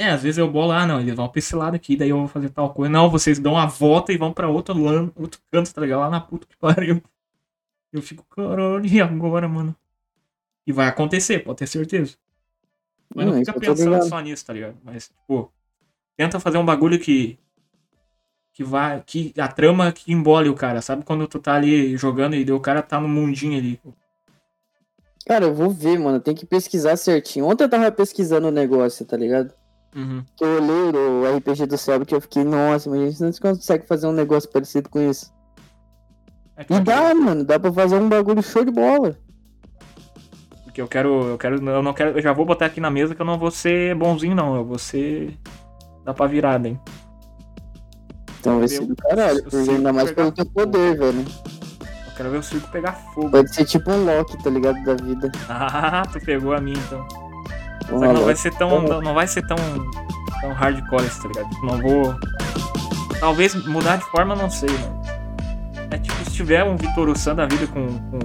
É, 0.00 0.10
às 0.10 0.22
vezes 0.22 0.38
eu 0.38 0.48
bolo, 0.48 0.70
ah, 0.70 0.86
não, 0.86 1.00
eles 1.00 1.14
vão 1.14 1.28
pra 1.28 1.40
esse 1.40 1.56
lado 1.56 1.74
aqui, 1.74 1.96
daí 1.96 2.10
eu 2.10 2.18
vou 2.18 2.28
fazer 2.28 2.50
tal 2.50 2.72
coisa. 2.72 2.88
Não, 2.90 3.10
vocês 3.10 3.40
dão 3.40 3.58
a 3.58 3.66
volta 3.66 4.12
e 4.12 4.16
vão 4.16 4.32
pra 4.32 4.48
outro, 4.48 4.72
lan- 4.80 5.10
outro 5.16 5.40
canto, 5.50 5.74
tá 5.74 5.80
ligado? 5.80 5.98
Lá 6.00 6.08
na 6.10 6.20
puta 6.20 6.46
que 6.46 6.56
pariu. 6.56 7.02
Eu 7.92 8.00
fico, 8.00 8.24
caralho, 8.30 8.86
e 8.86 9.00
agora, 9.00 9.48
mano? 9.48 9.74
E 10.66 10.72
vai 10.72 10.86
acontecer, 10.86 11.40
pode 11.40 11.58
ter 11.58 11.66
certeza. 11.66 12.16
Mas 13.12 13.26
não 13.26 13.32
Não, 13.32 13.40
fica 13.40 13.58
pensando 13.58 14.04
só 14.04 14.20
nisso, 14.20 14.44
tá 14.46 14.52
ligado? 14.52 14.76
Mas, 14.84 15.08
tipo, 15.08 15.50
tenta 16.16 16.38
fazer 16.38 16.58
um 16.58 16.64
bagulho 16.64 17.00
que. 17.00 17.38
Que 18.52 18.62
vai. 18.62 19.02
Que 19.04 19.32
a 19.38 19.48
trama 19.48 19.90
que 19.90 20.12
embole 20.12 20.48
o 20.50 20.54
cara, 20.54 20.82
sabe? 20.82 21.04
Quando 21.04 21.26
tu 21.26 21.38
tá 21.40 21.54
ali 21.54 21.96
jogando 21.96 22.34
e 22.36 22.52
o 22.52 22.60
cara 22.60 22.82
tá 22.82 23.00
no 23.00 23.08
mundinho 23.08 23.58
ali. 23.58 23.80
Cara, 25.26 25.46
eu 25.46 25.54
vou 25.54 25.70
ver, 25.70 25.98
mano. 25.98 26.20
Tem 26.20 26.34
que 26.34 26.44
pesquisar 26.44 26.96
certinho. 26.96 27.46
Ontem 27.46 27.64
eu 27.64 27.70
tava 27.70 27.90
pesquisando 27.90 28.48
o 28.48 28.52
negócio, 28.52 29.06
tá 29.06 29.16
ligado? 29.16 29.54
Uhum. 29.98 30.24
Que 30.36 30.44
eu 30.44 30.62
olhei 30.62 30.92
o 30.92 31.36
RPG 31.36 31.66
do 31.66 31.76
Céu 31.76 32.06
que 32.06 32.14
eu 32.14 32.20
fiquei, 32.20 32.44
nossa, 32.44 32.88
mas 32.88 33.00
a 33.00 33.10
gente 33.10 33.20
não 33.20 33.52
consegue 33.52 33.84
fazer 33.84 34.06
um 34.06 34.12
negócio 34.12 34.48
parecido 34.48 34.88
com 34.88 35.00
isso. 35.00 35.34
É 36.56 36.64
E 36.70 36.80
dá, 36.80 37.12
mano, 37.14 37.42
dá 37.42 37.58
pra 37.58 37.72
fazer 37.72 37.96
um 37.96 38.08
bagulho 38.08 38.40
show 38.40 38.64
de 38.64 38.70
bola. 38.70 39.18
Porque 40.62 40.80
eu 40.80 40.86
quero, 40.86 41.30
eu 41.30 41.36
quero, 41.38 41.56
eu 41.68 41.82
não 41.82 41.92
quero, 41.92 42.16
eu 42.16 42.22
já 42.22 42.32
vou 42.32 42.46
botar 42.46 42.66
aqui 42.66 42.80
na 42.80 42.90
mesa 42.90 43.12
que 43.12 43.20
eu 43.20 43.26
não 43.26 43.38
vou 43.38 43.50
ser 43.50 43.96
bonzinho 43.96 44.36
não, 44.36 44.54
eu 44.54 44.64
vou 44.64 44.78
ser 44.78 45.36
dá 46.04 46.14
pra 46.14 46.26
virada, 46.28 46.68
hein. 46.68 46.80
Então 48.38 48.60
vai 48.60 48.68
ser 48.68 48.86
do 48.86 48.94
caralho, 48.94 49.42
porque 49.42 49.56
ainda 49.56 49.92
mais 49.92 50.12
pelo 50.12 50.30
teu 50.30 50.46
poder, 50.46 50.96
velho. 50.96 51.24
Eu 51.80 52.12
quero 52.16 52.30
ver 52.30 52.38
o 52.38 52.42
circo 52.42 52.70
pegar 52.70 52.92
fogo. 52.92 53.30
Pode 53.30 53.52
ser 53.52 53.64
tipo 53.64 53.90
um 53.90 54.04
Loki, 54.04 54.40
tá 54.44 54.48
ligado? 54.48 54.80
Da 54.84 54.94
vida. 54.94 55.32
Ah, 55.48 56.02
tu 56.12 56.20
pegou 56.20 56.52
a 56.52 56.60
mim 56.60 56.74
então. 56.86 57.27
Só 57.88 57.98
que 57.98 58.12
não 58.12 58.24
vai 58.24 58.36
ser 58.36 58.54
tão, 58.54 58.82
não, 58.82 59.00
não 59.00 59.14
vai 59.14 59.26
ser 59.26 59.46
tão, 59.46 59.56
tão 60.40 60.52
hardcore 60.52 61.06
isso, 61.06 61.22
tá 61.22 61.28
ligado? 61.28 61.48
Não 61.62 61.80
vou 61.80 62.14
talvez 63.18 63.54
mudar 63.66 63.96
de 63.96 64.04
forma, 64.04 64.34
não 64.34 64.50
sei, 64.50 64.68
mano. 64.70 65.02
É 65.90 65.98
tipo, 65.98 66.16
se 66.24 66.30
tiver 66.32 66.64
um 66.64 66.76
Vitor 66.76 67.16
San 67.16 67.34
da 67.34 67.46
vida 67.46 67.66
com, 67.66 67.86
com 67.86 68.18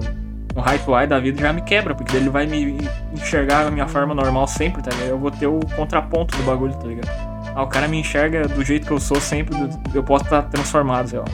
um 0.56 0.60
Highfly 0.60 1.06
da 1.06 1.18
vida, 1.18 1.40
já 1.40 1.52
me 1.52 1.62
quebra, 1.62 1.94
porque 1.94 2.16
ele 2.16 2.28
vai 2.28 2.46
me 2.46 2.78
enxergar 3.12 3.66
a 3.66 3.70
minha 3.70 3.88
forma 3.88 4.14
normal 4.14 4.46
sempre, 4.46 4.82
tá 4.82 4.90
ligado? 4.90 5.08
Eu 5.08 5.18
vou 5.18 5.30
ter 5.30 5.46
o 5.46 5.60
contraponto 5.74 6.36
do 6.36 6.42
bagulho, 6.44 6.74
tá 6.74 6.86
ligado? 6.86 7.08
Ah, 7.54 7.62
o 7.62 7.66
cara 7.66 7.88
me 7.88 7.98
enxerga 7.98 8.46
do 8.48 8.64
jeito 8.64 8.86
que 8.86 8.92
eu 8.92 9.00
sou 9.00 9.20
sempre, 9.20 9.56
eu 9.94 10.02
posso 10.02 10.24
estar 10.24 10.42
transformado, 10.42 11.08
sei 11.08 11.18
lá. 11.18 11.24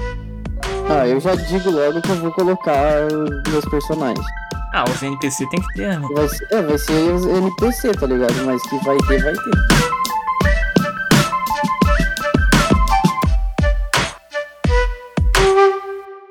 Ah, 0.89 1.07
eu 1.07 1.21
já 1.21 1.35
digo 1.35 1.71
logo 1.71 2.01
que 2.03 2.11
eu 2.11 2.17
vou 2.17 2.33
colocar 2.33 3.09
meus 3.49 3.65
personagens. 3.67 4.27
Ah, 4.73 4.85
os 4.89 5.03
NPC 5.03 5.49
tem 5.49 5.61
que 5.61 5.75
ter, 5.75 5.99
né? 5.99 6.07
É, 6.51 6.63
vai 6.63 6.79
ser 6.79 7.13
os 7.13 7.27
NPC, 7.27 7.93
tá 7.93 8.07
ligado? 8.07 8.35
Mas 8.45 8.63
que 8.63 8.79
vai 8.85 8.97
ter, 9.09 9.23
vai 9.23 9.35
ter. 9.35 10.00